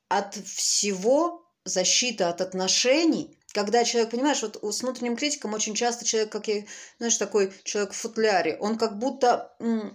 от 0.09 0.35
всего, 0.35 1.48
защита 1.64 2.28
от 2.28 2.40
отношений, 2.40 3.38
когда 3.52 3.85
человек, 3.85 4.11
понимаешь, 4.11 4.42
вот 4.42 4.59
с 4.62 4.83
внутренним 4.83 5.16
критиком 5.16 5.54
очень 5.54 5.74
часто 5.74 6.04
человек, 6.04 6.33
как 6.33 6.48
я, 6.48 6.64
знаешь, 6.98 7.16
такой 7.16 7.52
человек 7.62 7.92
в 7.92 7.96
футляре, 7.96 8.57
он 8.59 8.76
как 8.76 8.98
будто, 8.98 9.54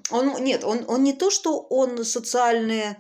он, 0.10 0.44
нет, 0.44 0.64
он, 0.64 0.86
он 0.88 1.04
не 1.04 1.14
то, 1.14 1.30
что 1.30 1.60
он 1.60 2.06
социальные 2.06 2.98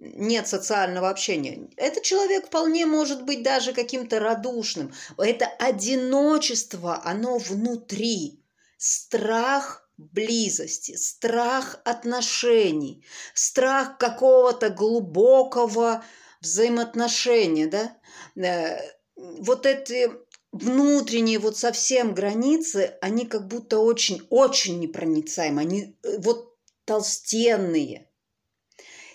нет 0.00 0.48
социального 0.48 1.10
общения. 1.10 1.68
Этот 1.76 2.02
человек 2.02 2.46
вполне 2.46 2.86
может 2.86 3.24
быть 3.24 3.42
даже 3.42 3.72
каким-то 3.72 4.20
радушным. 4.20 4.92
Это 5.18 5.46
одиночество, 5.46 7.00
оно 7.04 7.38
внутри. 7.38 8.40
Страх 8.76 9.88
близости, 9.96 10.96
страх 10.96 11.80
отношений, 11.84 13.04
страх 13.32 13.96
какого-то 13.98 14.70
глубокого 14.70 16.04
взаимоотношения, 16.40 17.68
да? 17.68 17.96
Э, 18.36 18.76
вот 19.16 19.64
эти 19.64 20.10
внутренние 20.52 21.38
вот 21.38 21.56
совсем 21.56 22.14
границы, 22.14 22.98
они 23.00 23.24
как 23.24 23.46
будто 23.46 23.78
очень-очень 23.78 24.80
непроницаемы, 24.80 25.62
они 25.62 25.96
э, 26.02 26.18
вот 26.18 26.56
толстенные– 26.84 28.08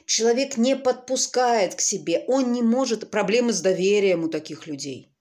человек 0.09 0.57
не 0.57 0.75
подпускает 0.75 1.75
к 1.75 1.81
себе, 1.81 2.25
он 2.27 2.51
не 2.51 2.63
может, 2.63 3.11
проблемы 3.11 3.53
с 3.53 3.61
доверием 3.61 4.23
у 4.23 4.27
таких 4.27 4.65
людей. 4.65 5.15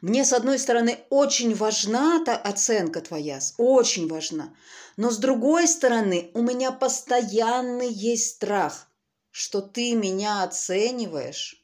Мне, 0.00 0.24
с 0.24 0.32
одной 0.32 0.58
стороны, 0.58 0.98
очень 1.10 1.54
важна 1.54 2.24
та 2.24 2.36
оценка 2.36 3.00
твоя, 3.00 3.38
очень 3.58 4.08
важна. 4.08 4.54
Но 4.96 5.10
с 5.10 5.18
другой 5.18 5.68
стороны, 5.68 6.30
у 6.34 6.42
меня 6.42 6.72
постоянно 6.72 7.82
есть 7.82 8.36
страх, 8.36 8.88
что 9.30 9.60
ты 9.60 9.94
меня 9.94 10.42
оцениваешь. 10.42 11.62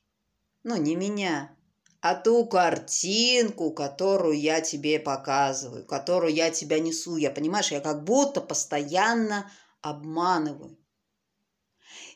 Ну, 0.63 0.77
не 0.77 0.95
меня, 0.95 1.57
а 2.01 2.15
ту 2.15 2.47
картинку, 2.47 3.73
которую 3.73 4.39
я 4.39 4.61
тебе 4.61 5.01
показываю, 5.01 5.85
которую 5.87 6.33
я 6.35 6.51
тебя 6.51 6.79
несу. 6.79 7.17
Я, 7.17 7.31
понимаешь, 7.31 7.73
я 7.73 7.81
как 7.81 8.05
будто 8.05 8.41
постоянно 8.41 9.51
обманываю. 9.81 10.79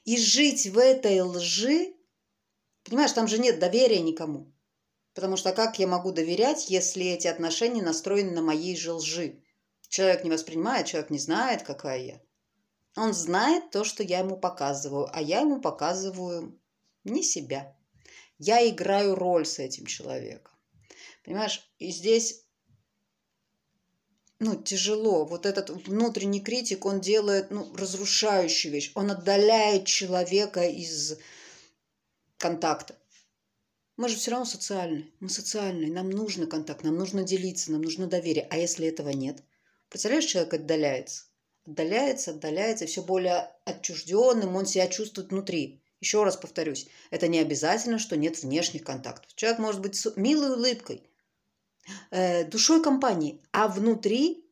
И 0.09 0.17
жить 0.17 0.67
в 0.67 0.79
этой 0.79 1.21
лжи, 1.21 1.95
понимаешь, 2.83 3.13
там 3.13 3.29
же 3.29 3.37
нет 3.37 3.59
доверия 3.59 4.01
никому. 4.01 4.51
Потому 5.13 5.37
что 5.37 5.53
как 5.53 5.79
я 5.79 5.87
могу 5.87 6.13
доверять, 6.13 6.71
если 6.71 7.05
эти 7.05 7.27
отношения 7.27 7.83
настроены 7.83 8.31
на 8.31 8.41
моей 8.41 8.75
же 8.75 8.95
лжи? 8.95 9.43
Человек 9.91 10.25
не 10.25 10.31
воспринимает, 10.31 10.87
человек 10.87 11.11
не 11.11 11.19
знает, 11.19 11.63
какая 11.63 11.99
я. 11.99 12.23
Он 12.97 13.13
знает 13.13 13.71
то, 13.71 13.85
что 13.85 14.03
я 14.03 14.21
ему 14.21 14.39
показываю, 14.39 15.11
а 15.13 15.21
я 15.21 15.41
ему 15.41 15.61
показываю 15.61 16.59
не 17.05 17.23
себя. 17.23 17.77
Я 18.39 18.67
играю 18.67 19.15
роль 19.15 19.45
с 19.45 19.59
этим 19.59 19.85
человеком. 19.85 20.55
Понимаешь, 21.23 21.71
и 21.79 21.91
здесь 21.91 22.47
ну, 24.41 24.55
тяжело. 24.55 25.25
Вот 25.25 25.47
этот 25.47 25.71
внутренний 25.71 26.41
критик, 26.41 26.87
он 26.87 27.01
делает 27.01 27.51
ну, 27.51 27.75
разрушающую 27.75 28.73
вещь. 28.73 28.93
Он 28.95 29.11
отдаляет 29.11 29.87
человека 29.87 30.63
из 30.63 31.19
контакта. 32.37 32.97
Мы 33.97 34.09
же 34.09 34.17
все 34.17 34.31
равно 34.31 34.47
социальные. 34.47 35.11
Мы 35.19 35.29
социальные. 35.29 35.91
Нам 35.91 36.11
нужно 36.11 36.47
контакт, 36.47 36.85
нам 36.85 36.97
нужно 36.97 37.25
делиться, 37.25 37.73
нам 37.73 37.83
нужно 37.83 38.07
доверие. 38.07 38.47
А 38.51 38.57
если 38.57 38.87
этого 38.87 39.11
нет? 39.11 39.43
Представляешь, 39.89 40.27
человек 40.27 40.55
отдаляется. 40.55 41.25
Отдаляется, 41.67 42.31
отдаляется, 42.31 42.87
все 42.87 43.03
более 43.03 43.51
отчужденным 43.65 44.55
он 44.57 44.67
себя 44.67 44.87
чувствует 44.87 45.31
внутри. 45.31 45.83
Еще 46.01 46.23
раз 46.23 46.37
повторюсь, 46.37 46.87
это 47.11 47.27
не 47.27 47.41
обязательно, 47.41 47.99
что 47.99 48.17
нет 48.17 48.41
внешних 48.41 48.85
контактов. 48.85 49.35
Человек 49.35 49.59
может 49.59 49.81
быть 49.81 49.97
с 49.97 50.17
милой 50.17 50.53
улыбкой, 50.53 51.03
э, 52.11 52.45
душой 52.45 52.83
компании, 52.83 53.41
а 53.53 53.69
внутри 53.69 54.45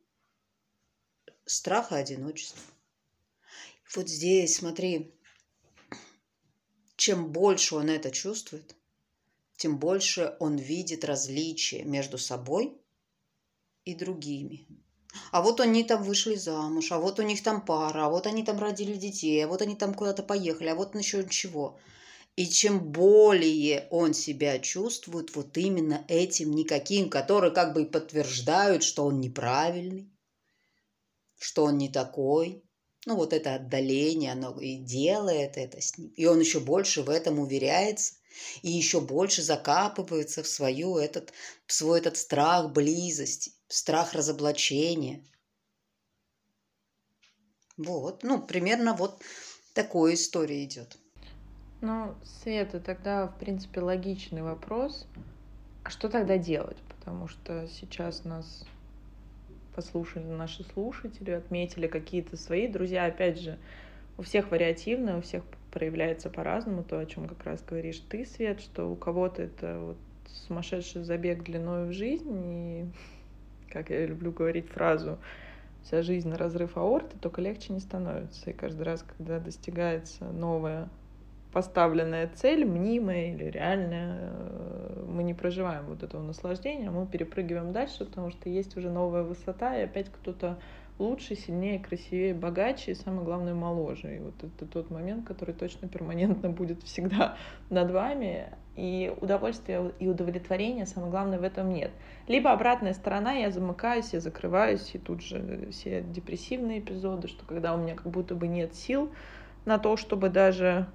страха 1.45 1.95
одиночества. 1.95 2.61
Вот 3.95 4.09
здесь, 4.09 4.57
смотри, 4.57 5.13
чем 6.95 7.31
больше 7.31 7.75
он 7.75 7.89
это 7.89 8.11
чувствует, 8.11 8.75
тем 9.55 9.77
больше 9.77 10.35
он 10.39 10.57
видит 10.57 11.05
различия 11.05 11.83
между 11.83 12.17
собой 12.17 12.79
и 13.85 13.95
другими. 13.95 14.67
А 15.31 15.41
вот 15.41 15.59
они 15.61 15.83
там 15.83 16.03
вышли 16.03 16.35
замуж, 16.35 16.91
а 16.91 16.99
вот 16.99 17.19
у 17.19 17.23
них 17.23 17.41
там 17.41 17.65
пара, 17.65 18.05
а 18.05 18.09
вот 18.09 18.27
они 18.27 18.43
там 18.43 18.59
родили 18.59 18.95
детей, 18.95 19.43
а 19.43 19.47
вот 19.47 19.61
они 19.61 19.75
там 19.75 19.93
куда-то 19.93 20.21
поехали, 20.21 20.67
а 20.67 20.75
вот 20.75 20.95
еще 20.95 21.27
чего. 21.27 21.79
И 22.37 22.45
чем 22.47 22.91
более 22.91 23.87
он 23.89 24.13
себя 24.13 24.59
чувствует 24.59 25.35
вот 25.35 25.57
именно 25.57 26.05
этим 26.07 26.51
никаким, 26.51 27.09
которые 27.09 27.51
как 27.51 27.73
бы 27.73 27.83
подтверждают, 27.87 28.83
что 28.83 29.05
он 29.05 29.19
неправильный, 29.19 30.07
что 31.39 31.63
он 31.63 31.79
не 31.79 31.89
такой, 31.89 32.63
ну 33.07 33.15
вот 33.15 33.33
это 33.33 33.55
отдаление, 33.55 34.33
оно 34.33 34.55
и 34.59 34.75
делает 34.75 35.57
это 35.57 35.81
с 35.81 35.97
ним. 35.97 36.09
И 36.09 36.27
он 36.27 36.39
еще 36.39 36.59
больше 36.59 37.01
в 37.01 37.09
этом 37.09 37.39
уверяется, 37.39 38.13
и 38.61 38.69
еще 38.69 39.01
больше 39.01 39.41
закапывается 39.41 40.43
в, 40.43 40.47
свою 40.47 40.97
этот, 40.97 41.33
в 41.65 41.73
свой 41.73 41.99
этот 42.01 42.17
страх 42.17 42.71
близости, 42.71 43.51
страх 43.67 44.13
разоблачения. 44.13 45.25
Вот, 47.77 48.21
ну, 48.21 48.45
примерно 48.45 48.93
вот 48.93 49.23
такой 49.73 50.13
история 50.13 50.63
идет. 50.63 50.99
Ну, 51.79 52.15
Света, 52.23 52.79
тогда, 52.79 53.27
в 53.27 53.37
принципе, 53.37 53.81
логичный 53.81 54.41
вопрос. 54.41 55.07
А 55.83 55.89
что 55.89 56.09
тогда 56.09 56.37
делать? 56.37 56.77
Потому 56.89 57.27
что 57.27 57.67
сейчас 57.67 58.25
нас 58.25 58.65
послушали 59.75 60.25
наши 60.25 60.63
слушатели, 60.63 61.31
отметили 61.31 61.85
какие-то 61.85 62.35
свои 62.35 62.67
друзья. 62.67 63.05
Опять 63.05 63.39
же, 63.39 63.59
у 64.17 64.23
всех 64.23 64.49
вариативно, 64.49 65.19
у 65.19 65.21
всех 65.21 65.43
проявляется 65.71 66.31
по-разному 66.31 66.83
то, 66.83 66.97
о 66.97 67.05
чем 67.05 67.27
как 67.27 67.43
раз 67.43 67.61
говоришь 67.61 68.01
ты, 68.09 68.25
Свет, 68.25 68.59
что 68.59 68.91
у 68.91 68.95
кого-то 68.95 69.43
это 69.43 69.79
вот 69.79 69.97
сумасшедший 70.47 71.03
забег 71.03 71.43
длиной 71.43 71.87
в 71.87 71.93
жизнь, 71.93 72.43
и, 72.43 72.85
как 73.71 73.91
я 73.91 74.03
люблю 74.07 74.31
говорить 74.31 74.67
фразу, 74.67 75.19
вся 75.83 76.01
жизнь 76.01 76.27
на 76.27 76.37
разрыв 76.37 76.75
аорты, 76.75 77.15
только 77.21 77.39
легче 77.41 77.71
не 77.71 77.79
становится. 77.79 78.49
И 78.49 78.53
каждый 78.53 78.81
раз, 78.81 79.05
когда 79.15 79.39
достигается 79.39 80.25
новая 80.25 80.89
поставленная 81.57 82.29
цель, 82.35 82.65
мнимая 82.65 83.33
или 83.33 83.45
реальная, 83.45 84.29
э, 84.29 85.05
мы 85.07 85.23
не 85.23 85.33
проживаем 85.33 85.87
вот 85.87 86.03
этого 86.03 86.21
наслаждения, 86.21 86.91
мы 86.91 87.07
перепрыгиваем 87.07 87.73
дальше, 87.73 88.05
потому 88.05 88.29
что 88.29 88.47
есть 88.47 88.77
уже 88.77 88.91
новая 88.91 89.23
высота, 89.23 89.75
и 89.75 89.85
опять 89.85 90.11
кто-то 90.11 90.59
лучше, 90.99 91.33
сильнее, 91.33 91.79
красивее, 91.79 92.35
богаче 92.35 92.91
и, 92.91 92.93
самое 92.93 93.23
главное, 93.23 93.55
моложе. 93.55 94.17
И 94.17 94.19
вот 94.19 94.35
это 94.43 94.67
тот 94.67 94.91
момент, 94.91 95.27
который 95.27 95.55
точно 95.55 95.87
перманентно 95.87 96.51
будет 96.51 96.83
всегда 96.83 97.37
над 97.71 97.89
вами. 97.89 98.53
И 98.75 99.11
удовольствия 99.19 99.91
и 99.97 100.07
удовлетворения, 100.07 100.85
самое 100.85 101.09
главное, 101.09 101.39
в 101.39 101.43
этом 101.43 101.73
нет. 101.73 101.89
Либо 102.27 102.51
обратная 102.51 102.93
сторона, 102.93 103.31
я 103.31 103.49
замыкаюсь, 103.49 104.13
я 104.13 104.19
закрываюсь, 104.19 104.91
и 104.93 104.99
тут 104.99 105.23
же 105.23 105.69
все 105.71 106.03
депрессивные 106.03 106.81
эпизоды, 106.81 107.27
что 107.27 107.43
когда 107.47 107.73
у 107.73 107.79
меня 107.79 107.95
как 107.95 108.11
будто 108.11 108.35
бы 108.35 108.47
нет 108.47 108.75
сил 108.75 109.09
на 109.65 109.79
то, 109.79 109.97
чтобы 109.97 110.29
даже 110.29 110.87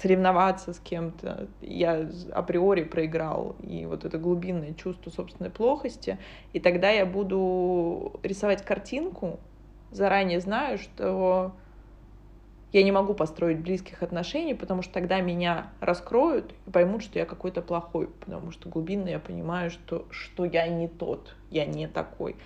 соревноваться 0.00 0.74
с 0.74 0.78
кем-то, 0.78 1.48
я 1.62 2.08
априори 2.32 2.84
проиграл, 2.84 3.56
и 3.62 3.86
вот 3.86 4.04
это 4.04 4.18
глубинное 4.18 4.74
чувство 4.74 5.10
собственной 5.10 5.50
плохости, 5.50 6.18
и 6.52 6.60
тогда 6.60 6.90
я 6.90 7.06
буду 7.06 8.20
рисовать 8.22 8.62
картинку, 8.62 9.40
заранее 9.90 10.40
знаю, 10.40 10.78
что 10.78 11.52
я 12.72 12.82
не 12.82 12.92
могу 12.92 13.14
построить 13.14 13.60
близких 13.60 14.02
отношений, 14.02 14.54
потому 14.54 14.82
что 14.82 14.92
тогда 14.92 15.20
меня 15.20 15.70
раскроют 15.80 16.52
и 16.66 16.70
поймут, 16.70 17.02
что 17.02 17.18
я 17.18 17.24
какой-то 17.24 17.62
плохой, 17.62 18.08
потому 18.08 18.50
что 18.50 18.68
глубинно 18.68 19.08
я 19.08 19.18
понимаю, 19.18 19.70
что, 19.70 20.04
что 20.10 20.44
я 20.44 20.68
не 20.68 20.88
тот, 20.88 21.36
я 21.50 21.64
не 21.64 21.88
такой. 21.88 22.36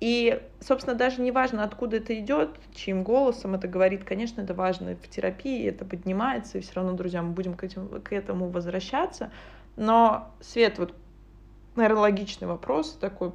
И, 0.00 0.42
собственно, 0.60 0.96
даже 0.96 1.22
не 1.22 1.30
важно, 1.30 1.64
откуда 1.64 1.96
это 1.96 2.18
идет, 2.18 2.50
чьим 2.74 3.04
голосом 3.04 3.54
это 3.54 3.68
говорит. 3.68 4.04
Конечно, 4.04 4.42
это 4.42 4.52
важно 4.52 4.96
в 4.96 5.08
терапии, 5.08 5.66
это 5.66 5.84
поднимается, 5.84 6.58
и 6.58 6.60
все 6.60 6.72
равно, 6.74 6.92
друзья, 6.92 7.22
мы 7.22 7.32
будем 7.32 7.54
к, 7.54 7.64
этим, 7.64 8.02
к 8.02 8.12
этому 8.12 8.50
возвращаться. 8.50 9.30
Но, 9.76 10.30
Свет, 10.40 10.78
вот, 10.78 10.94
наверное, 11.76 12.02
логичный 12.02 12.48
вопрос 12.48 12.96
такой, 13.00 13.32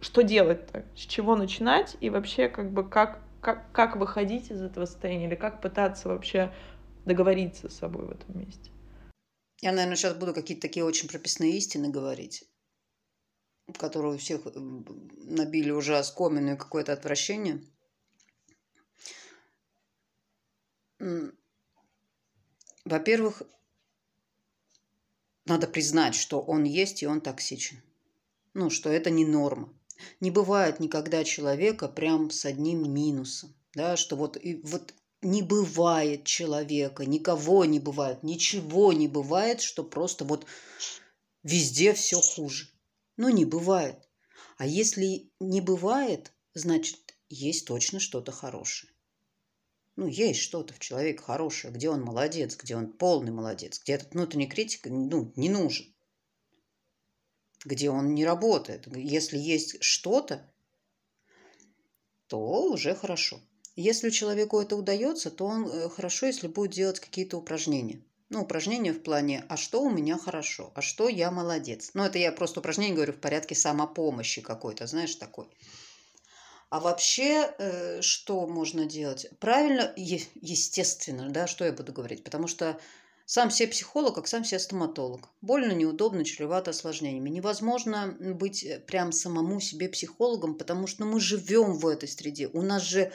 что 0.00 0.22
делать-то, 0.22 0.84
с 0.96 1.00
чего 1.00 1.36
начинать 1.36 1.96
и 2.00 2.10
вообще 2.10 2.48
как 2.48 2.70
бы 2.70 2.86
как, 2.86 3.20
как, 3.40 3.70
как 3.72 3.96
выходить 3.96 4.50
из 4.50 4.60
этого 4.60 4.84
состояния 4.84 5.26
или 5.26 5.36
как 5.36 5.60
пытаться 5.60 6.08
вообще 6.08 6.52
договориться 7.04 7.68
с 7.68 7.76
собой 7.76 8.06
в 8.06 8.10
этом 8.10 8.38
месте. 8.38 8.70
Я, 9.60 9.70
наверное, 9.70 9.96
сейчас 9.96 10.14
буду 10.14 10.34
какие-то 10.34 10.62
такие 10.62 10.84
очень 10.84 11.08
прописные 11.08 11.56
истины 11.56 11.88
говорить, 11.88 12.44
которые 13.78 14.14
у 14.14 14.18
всех 14.18 14.42
набили 14.54 15.70
уже 15.70 15.98
оскомину 15.98 16.54
и 16.54 16.56
какое-то 16.56 16.92
отвращение. 16.92 17.62
Во-первых, 22.84 23.42
надо 25.44 25.66
признать, 25.66 26.14
что 26.14 26.40
он 26.40 26.64
есть 26.64 27.02
и 27.02 27.06
он 27.06 27.20
токсичен. 27.20 27.82
Ну, 28.54 28.70
что 28.70 28.90
это 28.90 29.10
не 29.10 29.24
норма. 29.24 29.72
Не 30.20 30.30
бывает 30.30 30.80
никогда 30.80 31.24
человека 31.24 31.88
прям 31.88 32.30
с 32.30 32.44
одним 32.44 32.92
минусом. 32.92 33.54
Да, 33.74 33.96
что 33.96 34.16
вот, 34.16 34.36
и, 34.36 34.60
вот 34.64 34.94
не 35.22 35.42
бывает 35.42 36.24
человека, 36.24 37.06
никого 37.06 37.64
не 37.64 37.78
бывает, 37.78 38.22
ничего 38.22 38.92
не 38.92 39.08
бывает, 39.08 39.62
что 39.62 39.82
просто 39.82 40.24
вот 40.24 40.46
везде 41.42 41.94
все 41.94 42.20
хуже. 42.20 42.68
Ну, 43.22 43.28
не 43.28 43.44
бывает. 43.44 44.08
А 44.58 44.66
если 44.66 45.30
не 45.38 45.60
бывает, 45.60 46.32
значит, 46.54 47.16
есть 47.28 47.68
точно 47.68 48.00
что-то 48.00 48.32
хорошее. 48.32 48.92
Ну, 49.94 50.08
есть 50.08 50.40
что-то 50.40 50.74
в 50.74 50.80
человеке 50.80 51.22
хорошее, 51.22 51.72
где 51.72 51.88
он 51.88 52.02
молодец, 52.02 52.56
где 52.56 52.74
он 52.74 52.92
полный 52.92 53.30
молодец, 53.30 53.80
где 53.80 53.92
этот 53.92 54.14
внутренний 54.14 54.48
критик 54.48 54.86
ну, 54.86 55.32
не 55.36 55.48
нужен 55.48 55.86
где 57.64 57.90
он 57.90 58.12
не 58.12 58.24
работает. 58.24 58.88
Если 58.92 59.38
есть 59.38 59.80
что-то, 59.84 60.52
то 62.26 62.64
уже 62.72 62.96
хорошо. 62.96 63.40
Если 63.76 64.10
человеку 64.10 64.58
это 64.60 64.74
удается, 64.74 65.30
то 65.30 65.46
он 65.46 65.68
э, 65.68 65.88
хорошо, 65.90 66.26
если 66.26 66.48
будет 66.48 66.72
делать 66.72 66.98
какие-то 66.98 67.38
упражнения. 67.38 68.02
Ну, 68.32 68.40
упражнения 68.40 68.94
в 68.94 69.02
плане 69.02 69.44
«а 69.50 69.58
что 69.58 69.82
у 69.82 69.90
меня 69.90 70.16
хорошо?», 70.16 70.72
«а 70.74 70.80
что 70.80 71.06
я 71.10 71.30
молодец?». 71.30 71.90
Ну, 71.92 72.02
это 72.02 72.16
я 72.18 72.32
просто 72.32 72.60
упражнение 72.60 72.94
говорю 72.94 73.12
в 73.12 73.20
порядке 73.20 73.54
самопомощи 73.54 74.40
какой-то, 74.40 74.86
знаешь, 74.86 75.14
такой. 75.16 75.48
А 76.70 76.80
вообще, 76.80 77.54
э, 77.58 78.00
что 78.00 78.46
можно 78.46 78.86
делать? 78.86 79.26
Правильно, 79.38 79.92
естественно, 79.96 81.28
да, 81.28 81.46
что 81.46 81.66
я 81.66 81.72
буду 81.72 81.92
говорить, 81.92 82.24
потому 82.24 82.46
что 82.46 82.80
сам 83.26 83.50
себе 83.50 83.68
психолог, 83.68 84.14
как 84.14 84.26
сам 84.26 84.44
себе 84.46 84.60
стоматолог. 84.60 85.28
Больно, 85.42 85.72
неудобно, 85.72 86.24
чревато 86.24 86.70
осложнениями. 86.70 87.28
Невозможно 87.28 88.16
быть 88.18 88.64
э, 88.64 88.78
прям 88.78 89.12
самому 89.12 89.60
себе 89.60 89.90
психологом, 89.90 90.54
потому 90.54 90.86
что 90.86 91.04
мы 91.04 91.20
живем 91.20 91.74
в 91.74 91.86
этой 91.86 92.08
среде. 92.08 92.48
У 92.48 92.62
нас 92.62 92.80
же 92.80 93.12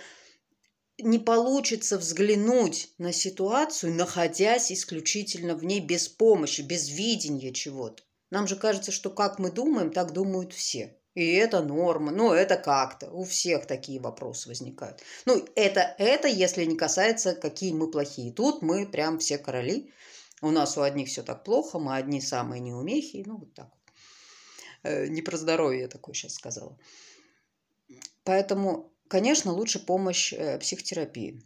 не 0.99 1.19
получится 1.19 1.97
взглянуть 1.97 2.89
на 2.97 3.13
ситуацию, 3.13 3.93
находясь 3.93 4.71
исключительно 4.71 5.55
в 5.55 5.63
ней 5.63 5.79
без 5.79 6.07
помощи, 6.07 6.61
без 6.61 6.89
видения 6.89 7.53
чего-то. 7.53 8.03
Нам 8.29 8.47
же 8.47 8.55
кажется, 8.55 8.91
что 8.91 9.09
как 9.09 9.39
мы 9.39 9.51
думаем, 9.51 9.91
так 9.91 10.11
думают 10.11 10.53
все. 10.53 10.97
И 11.13 11.33
это 11.33 11.63
норма, 11.63 12.11
ну 12.11 12.31
это 12.31 12.57
как-то. 12.57 13.09
У 13.09 13.23
всех 13.23 13.65
такие 13.65 13.99
вопросы 13.99 14.49
возникают. 14.49 15.01
Ну 15.25 15.43
это, 15.55 15.95
это 15.97 16.27
если 16.27 16.63
не 16.65 16.75
касается, 16.75 17.33
какие 17.33 17.73
мы 17.73 17.89
плохие. 17.89 18.31
Тут 18.31 18.61
мы 18.61 18.85
прям 18.85 19.17
все 19.17 19.37
короли. 19.37 19.91
У 20.41 20.51
нас 20.51 20.77
у 20.77 20.81
одних 20.81 21.07
все 21.07 21.23
так 21.23 21.43
плохо, 21.43 21.79
мы 21.79 21.95
одни 21.95 22.21
самые 22.21 22.59
неумехи. 22.59 23.23
Ну 23.25 23.37
вот 23.37 23.53
так. 23.55 23.69
Э, 24.83 25.07
не 25.07 25.21
про 25.21 25.37
здоровье 25.37 25.81
я 25.81 25.87
такое 25.87 26.13
сейчас 26.13 26.35
сказала. 26.35 26.77
Поэтому, 28.23 28.91
конечно, 29.07 29.51
лучше 29.51 29.79
помощь 29.79 30.33
э, 30.33 30.59
психотерапии 30.59 31.41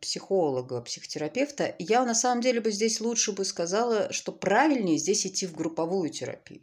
психолога, 0.00 0.80
психотерапевта, 0.80 1.74
я 1.78 2.04
на 2.04 2.14
самом 2.14 2.40
деле 2.40 2.60
бы 2.60 2.70
здесь 2.70 3.00
лучше 3.00 3.32
бы 3.32 3.44
сказала, 3.44 4.12
что 4.12 4.32
правильнее 4.32 4.98
здесь 4.98 5.26
идти 5.26 5.46
в 5.46 5.54
групповую 5.54 6.10
терапию 6.10 6.62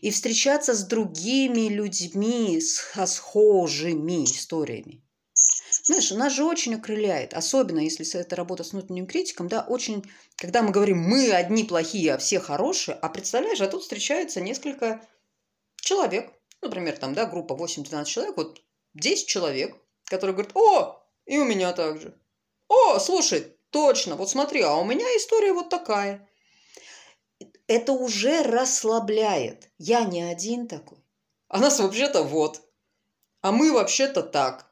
и 0.00 0.10
встречаться 0.10 0.74
с 0.74 0.84
другими 0.84 1.68
людьми, 1.68 2.60
с 2.60 3.06
схожими 3.06 4.24
историями. 4.24 5.02
Знаешь, 5.84 6.10
нас 6.10 6.32
же 6.32 6.44
очень 6.44 6.74
окрыляет, 6.74 7.34
особенно 7.34 7.80
если 7.80 8.20
это 8.20 8.36
работа 8.36 8.64
с 8.64 8.72
внутренним 8.72 9.06
критиком, 9.06 9.48
да, 9.48 9.62
очень, 9.62 10.04
когда 10.36 10.62
мы 10.62 10.70
говорим, 10.70 10.98
мы 10.98 11.30
одни 11.30 11.64
плохие, 11.64 12.14
а 12.14 12.18
все 12.18 12.38
хорошие, 12.38 12.96
а 12.96 13.08
представляешь, 13.08 13.60
а 13.60 13.68
тут 13.68 13.82
встречается 13.82 14.40
несколько 14.40 15.00
человек, 15.76 16.32
например, 16.60 16.98
там, 16.98 17.14
да, 17.14 17.26
группа 17.26 17.54
8-12 17.54 18.04
человек, 18.04 18.36
вот 18.36 18.62
10 18.94 19.26
человек, 19.26 19.76
которые 20.10 20.34
говорят, 20.34 20.54
о, 20.54 21.02
и 21.24 21.38
у 21.38 21.44
меня 21.44 21.72
так 21.72 22.00
же. 22.00 22.14
О, 22.68 22.98
слушай, 22.98 23.56
точно, 23.70 24.16
вот 24.16 24.28
смотри, 24.28 24.60
а 24.60 24.74
у 24.74 24.84
меня 24.84 25.06
история 25.16 25.54
вот 25.54 25.70
такая 25.70 26.28
это 27.70 27.92
уже 27.92 28.42
расслабляет. 28.42 29.70
Я 29.78 30.02
не 30.02 30.22
один 30.22 30.66
такой. 30.66 30.98
А 31.46 31.60
нас 31.60 31.78
вообще-то 31.78 32.24
вот. 32.24 32.62
А 33.42 33.52
мы 33.52 33.72
вообще-то 33.72 34.24
так. 34.24 34.68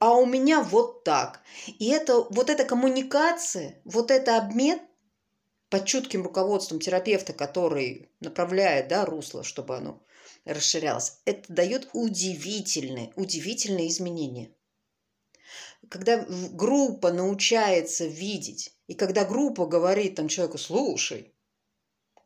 А 0.00 0.14
у 0.14 0.26
меня 0.26 0.60
вот 0.60 1.04
так. 1.04 1.42
И 1.66 1.88
это, 1.88 2.26
вот 2.30 2.50
эта 2.50 2.64
коммуникация, 2.64 3.80
вот 3.84 4.10
это 4.10 4.38
обмен 4.38 4.80
под 5.70 5.86
чутким 5.86 6.24
руководством 6.24 6.80
терапевта, 6.80 7.32
который 7.32 8.10
направляет 8.18 8.88
да, 8.88 9.04
русло, 9.04 9.44
чтобы 9.44 9.76
оно 9.76 10.02
расширялось, 10.44 11.18
это 11.24 11.44
дает 11.52 11.90
удивительные, 11.92 13.12
удивительные 13.14 13.86
изменения. 13.86 14.50
Когда 15.88 16.24
группа 16.52 17.12
научается 17.12 18.06
видеть, 18.06 18.74
и 18.86 18.94
когда 18.94 19.24
группа 19.24 19.66
говорит 19.66 20.14
там 20.14 20.28
человеку, 20.28 20.58
слушай, 20.58 21.34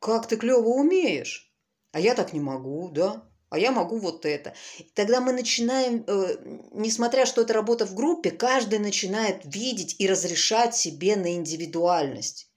как 0.00 0.28
ты 0.28 0.36
клево 0.36 0.68
умеешь. 0.68 1.52
А 1.92 2.00
я 2.00 2.14
так 2.14 2.32
не 2.32 2.40
могу, 2.40 2.90
да? 2.90 3.28
А 3.48 3.58
я 3.58 3.72
могу 3.72 3.98
вот 3.98 4.26
это. 4.26 4.54
Тогда 4.94 5.20
мы 5.20 5.32
начинаем, 5.32 6.04
э, 6.06 6.36
несмотря 6.72 7.26
что 7.26 7.42
это 7.42 7.54
работа 7.54 7.86
в 7.86 7.94
группе, 7.94 8.30
каждый 8.30 8.80
начинает 8.80 9.42
видеть 9.44 9.96
и 9.98 10.06
разрешать 10.06 10.74
себе 10.74 11.16
на 11.16 11.34
индивидуальность. 11.34 12.50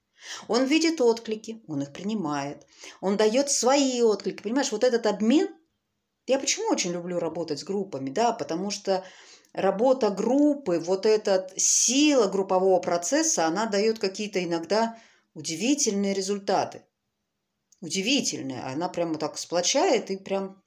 Он 0.48 0.64
видит 0.64 1.00
отклики, 1.00 1.62
он 1.66 1.82
их 1.82 1.92
принимает, 1.92 2.66
он 3.00 3.16
дает 3.16 3.50
свои 3.50 4.02
отклики. 4.02 4.42
Понимаешь, 4.42 4.72
вот 4.72 4.84
этот 4.84 5.06
обмен, 5.06 5.48
я 6.26 6.38
почему 6.38 6.68
очень 6.68 6.92
люблю 6.92 7.18
работать 7.18 7.60
с 7.60 7.64
группами, 7.64 8.10
да, 8.10 8.32
потому 8.32 8.70
что 8.70 9.04
работа 9.52 10.10
группы, 10.10 10.78
вот 10.78 11.06
эта 11.06 11.50
сила 11.56 12.26
группового 12.26 12.78
процесса, 12.80 13.46
она 13.46 13.66
дает 13.66 13.98
какие-то 13.98 14.42
иногда 14.42 14.98
удивительные 15.34 16.14
результаты 16.14 16.84
удивительная. 17.80 18.66
Она 18.66 18.88
прямо 18.88 19.18
так 19.18 19.38
сплочает 19.38 20.10
и 20.10 20.16
прям 20.16 20.62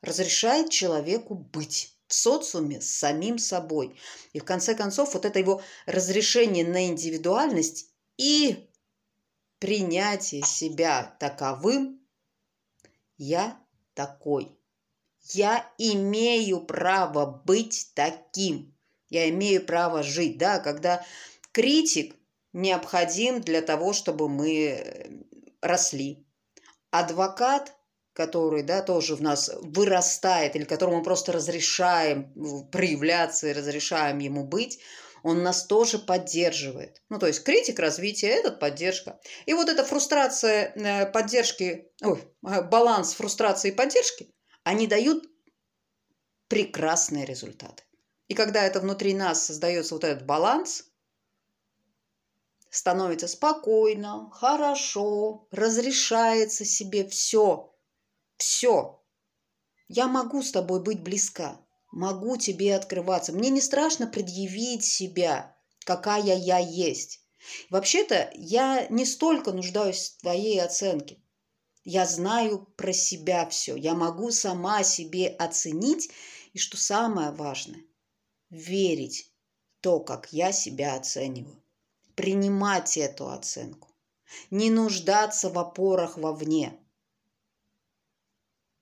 разрешает 0.00 0.70
человеку 0.70 1.34
быть 1.34 1.96
в 2.06 2.14
социуме 2.14 2.80
с 2.80 2.88
самим 2.90 3.38
собой. 3.38 3.98
И 4.32 4.40
в 4.40 4.44
конце 4.44 4.74
концов 4.74 5.14
вот 5.14 5.24
это 5.24 5.38
его 5.38 5.62
разрешение 5.86 6.66
на 6.66 6.86
индивидуальность 6.86 7.90
и 8.16 8.68
принятие 9.58 10.42
себя 10.42 11.16
таковым, 11.18 12.00
я 13.16 13.58
такой. 13.94 14.58
Я 15.32 15.70
имею 15.78 16.60
право 16.60 17.42
быть 17.44 17.90
таким. 17.94 18.74
Я 19.08 19.28
имею 19.30 19.64
право 19.64 20.02
жить, 20.02 20.38
да, 20.38 20.58
когда 20.58 21.04
критик 21.52 22.14
необходим 22.52 23.40
для 23.40 23.62
того, 23.62 23.92
чтобы 23.92 24.28
мы 24.28 25.24
росли, 25.60 26.26
адвокат, 26.90 27.74
который, 28.12 28.62
да, 28.62 28.82
тоже 28.82 29.16
в 29.16 29.22
нас 29.22 29.50
вырастает, 29.60 30.56
или 30.56 30.64
которому 30.64 30.98
мы 30.98 31.02
просто 31.02 31.32
разрешаем 31.32 32.32
проявляться 32.70 33.48
и 33.48 33.52
разрешаем 33.52 34.18
ему 34.18 34.44
быть, 34.44 34.78
он 35.24 35.42
нас 35.42 35.64
тоже 35.64 35.98
поддерживает. 35.98 37.02
Ну, 37.08 37.18
то 37.18 37.26
есть 37.26 37.42
критик 37.42 37.78
развития– 37.78 38.28
этот 38.28 38.60
поддержка. 38.60 39.18
И 39.46 39.54
вот 39.54 39.68
эта 39.68 39.82
фрустрация 39.82 40.72
э, 40.74 41.06
поддержки, 41.10 41.88
ой, 42.02 42.22
э, 42.46 42.62
баланс 42.62 43.14
фрустрации 43.14 43.70
и 43.70 43.74
поддержки, 43.74 44.34
они 44.64 44.86
дают 44.86 45.24
прекрасные 46.48 47.24
результаты. 47.24 47.84
И 48.28 48.34
когда 48.34 48.64
это 48.64 48.80
внутри 48.80 49.14
нас 49.14 49.44
создается 49.44 49.94
вот 49.94 50.04
этот 50.04 50.26
баланс, 50.26 50.86
становится 52.70 53.28
спокойно, 53.28 54.30
хорошо, 54.32 55.46
разрешается 55.50 56.64
себе 56.64 57.06
все. 57.06 57.72
Все. 58.36 59.00
Я 59.86 60.08
могу 60.08 60.42
с 60.42 60.50
тобой 60.50 60.82
быть 60.82 61.02
близка. 61.02 61.60
могу 61.92 62.36
тебе 62.36 62.74
открываться. 62.74 63.32
Мне 63.32 63.50
не 63.50 63.60
страшно 63.60 64.08
предъявить 64.08 64.84
себя, 64.84 65.56
какая 65.84 66.36
я 66.36 66.58
есть. 66.58 67.20
Вообще-то 67.70 68.30
я 68.34 68.88
не 68.88 69.04
столько 69.04 69.52
нуждаюсь 69.52 70.10
в 70.10 70.22
твоей 70.22 70.60
оценке. 70.60 71.22
Я 71.84 72.06
знаю 72.06 72.66
про 72.76 72.92
себя 72.94 73.46
все. 73.46 73.76
Я 73.76 73.94
могу 73.94 74.30
сама 74.30 74.82
себе 74.82 75.28
оценить. 75.28 76.10
И 76.54 76.58
что 76.58 76.76
самое 76.76 77.30
важное, 77.30 77.82
верить 78.48 79.32
в 79.78 79.82
то, 79.82 80.00
как 80.00 80.32
я 80.32 80.52
себя 80.52 80.94
оцениваю. 80.94 81.62
Принимать 82.14 82.96
эту 82.96 83.28
оценку. 83.28 83.88
Не 84.50 84.70
нуждаться 84.70 85.50
в 85.50 85.58
опорах 85.58 86.16
вовне. 86.16 86.78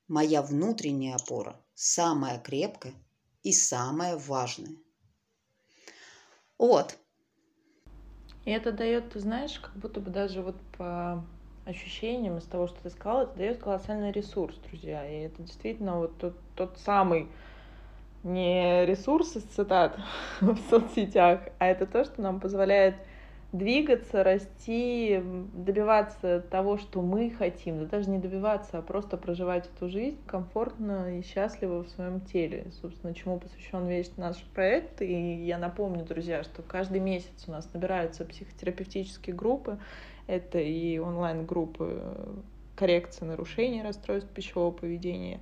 Моя 0.06 0.42
внутренняя 0.42 1.16
опора 1.16 1.58
самая 1.74 2.38
крепкая 2.38 2.94
и 3.42 3.52
самая 3.52 4.16
важная. 4.16 4.76
Вот. 6.58 6.98
И 8.44 8.50
это 8.50 8.70
дает, 8.70 9.12
ты 9.12 9.20
знаешь, 9.20 9.58
как 9.58 9.74
будто 9.76 10.00
бы 10.00 10.10
даже 10.10 10.42
вот 10.42 10.56
по 10.76 11.26
ощущениям 11.64 12.38
из 12.38 12.44
того, 12.44 12.66
что 12.66 12.82
ты 12.82 12.90
сказала, 12.90 13.22
это 13.22 13.36
дает 13.36 13.58
колоссальный 13.58 14.12
ресурс, 14.12 14.56
друзья. 14.68 15.06
И 15.06 15.22
это 15.22 15.42
действительно 15.42 15.98
вот 15.98 16.16
тот, 16.18 16.34
тот 16.56 16.78
самый 16.78 17.28
не 18.22 18.84
ресурс 18.86 19.36
из 19.36 19.42
цитат 19.44 19.98
в 20.40 20.56
соцсетях, 20.70 21.40
а 21.58 21.66
это 21.66 21.86
то, 21.86 22.04
что 22.04 22.22
нам 22.22 22.40
позволяет 22.40 22.94
двигаться, 23.52 24.24
расти, 24.24 25.22
добиваться 25.52 26.40
того, 26.50 26.78
что 26.78 27.02
мы 27.02 27.30
хотим, 27.30 27.80
да 27.80 27.84
даже 27.84 28.08
не 28.08 28.18
добиваться, 28.18 28.78
а 28.78 28.82
просто 28.82 29.18
проживать 29.18 29.68
эту 29.76 29.90
жизнь 29.90 30.18
комфортно 30.26 31.18
и 31.18 31.22
счастливо 31.22 31.84
в 31.84 31.88
своем 31.88 32.20
теле. 32.20 32.66
Собственно, 32.80 33.14
чему 33.14 33.38
посвящен 33.38 33.86
весь 33.86 34.16
наш 34.16 34.38
проект. 34.54 35.02
И 35.02 35.44
я 35.44 35.58
напомню, 35.58 36.04
друзья, 36.04 36.42
что 36.44 36.62
каждый 36.62 37.00
месяц 37.00 37.44
у 37.46 37.50
нас 37.50 37.68
набираются 37.74 38.24
психотерапевтические 38.24 39.36
группы. 39.36 39.78
Это 40.26 40.58
и 40.58 40.98
онлайн-группы 40.98 42.14
коррекции 42.76 43.24
нарушений 43.24 43.82
расстройств 43.82 44.30
пищевого 44.30 44.70
поведения, 44.70 45.40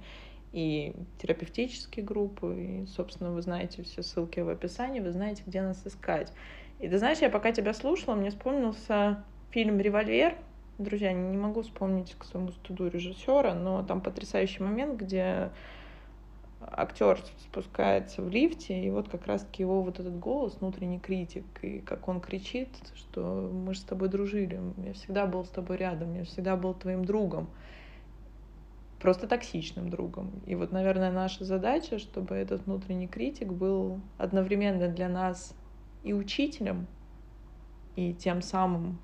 и 0.52 0.94
терапевтические 1.18 2.04
группы. 2.04 2.82
И, 2.82 2.86
собственно, 2.86 3.30
вы 3.30 3.42
знаете 3.42 3.82
все 3.82 4.02
ссылки 4.02 4.40
в 4.40 4.48
описании, 4.48 5.00
вы 5.00 5.12
знаете, 5.12 5.42
где 5.46 5.62
нас 5.62 5.80
искать. 5.86 6.32
И 6.80 6.88
ты 6.88 6.98
знаешь, 6.98 7.18
я 7.18 7.30
пока 7.30 7.52
тебя 7.52 7.72
слушала, 7.74 8.14
мне 8.14 8.30
вспомнился 8.30 9.22
фильм 9.50 9.78
«Револьвер». 9.78 10.36
Друзья, 10.78 11.12
не 11.12 11.36
могу 11.36 11.62
вспомнить 11.62 12.14
к 12.18 12.24
своему 12.24 12.52
студу 12.52 12.88
режиссера, 12.88 13.54
но 13.54 13.82
там 13.82 14.00
потрясающий 14.00 14.62
момент, 14.62 14.98
где 14.98 15.50
актер 16.60 17.18
спускается 17.38 18.22
в 18.22 18.28
лифте, 18.28 18.84
и 18.84 18.90
вот 18.90 19.08
как 19.08 19.26
раз-таки 19.26 19.62
его 19.62 19.82
вот 19.82 19.98
этот 19.98 20.18
голос, 20.18 20.58
внутренний 20.60 20.98
критик, 20.98 21.44
и 21.62 21.80
как 21.80 22.08
он 22.08 22.20
кричит, 22.20 22.68
что 22.94 23.50
мы 23.52 23.74
же 23.74 23.80
с 23.80 23.84
тобой 23.84 24.08
дружили, 24.08 24.60
я 24.84 24.92
всегда 24.92 25.26
был 25.26 25.44
с 25.44 25.48
тобой 25.48 25.78
рядом, 25.78 26.14
я 26.14 26.24
всегда 26.24 26.56
был 26.56 26.74
твоим 26.74 27.04
другом, 27.04 27.48
просто 29.00 29.26
токсичным 29.26 29.88
другом. 29.88 30.30
И 30.46 30.54
вот, 30.54 30.72
наверное, 30.72 31.10
наша 31.10 31.44
задача, 31.44 31.98
чтобы 31.98 32.34
этот 32.34 32.66
внутренний 32.66 33.08
критик 33.08 33.48
был 33.48 34.00
одновременно 34.18 34.88
для 34.88 35.08
нас 35.08 35.54
и 36.02 36.12
учителем, 36.12 36.86
и 37.96 38.12
тем 38.14 38.42
самым 38.42 38.98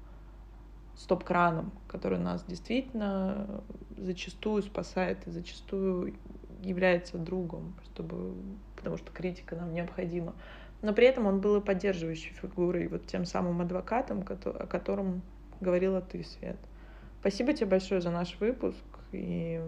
стоп-краном, 0.94 1.72
который 1.88 2.18
нас 2.18 2.44
действительно 2.44 3.62
зачастую 3.96 4.62
спасает 4.62 5.26
и 5.26 5.30
зачастую 5.30 6.14
является 6.62 7.18
другом, 7.18 7.74
чтобы, 7.84 8.34
потому 8.76 8.96
что 8.96 9.12
критика 9.12 9.56
нам 9.56 9.72
необходима. 9.72 10.34
Но 10.82 10.92
при 10.92 11.06
этом 11.06 11.26
он 11.26 11.40
был 11.40 11.56
и 11.56 11.64
поддерживающей 11.64 12.32
фигурой, 12.32 12.88
вот 12.88 13.06
тем 13.06 13.24
самым 13.24 13.60
адвокатом, 13.60 14.24
о 14.28 14.66
котором 14.66 15.22
говорила 15.60 16.00
ты, 16.00 16.22
Свет. 16.22 16.58
Спасибо 17.20 17.52
тебе 17.52 17.66
большое 17.66 18.00
за 18.00 18.10
наш 18.10 18.38
выпуск. 18.40 18.84
И, 19.12 19.60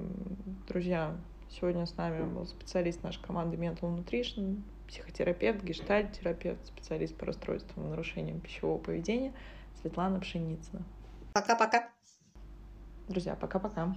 друзья, 0.68 1.16
сегодня 1.50 1.86
с 1.86 1.96
нами 1.96 2.24
был 2.24 2.46
специалист 2.46 3.02
нашей 3.02 3.22
команды 3.22 3.56
Mental 3.56 3.96
Nutrition, 3.96 4.62
психотерапевт, 4.86 5.62
гештальт-терапевт, 5.62 6.66
специалист 6.66 7.16
по 7.16 7.26
расстройствам 7.26 7.86
и 7.86 7.90
нарушениям 7.90 8.40
пищевого 8.40 8.78
поведения 8.78 9.32
Светлана 9.80 10.20
Пшеницына. 10.20 10.82
Пока-пока. 11.32 11.88
Друзья, 13.08 13.34
пока-пока. 13.34 13.96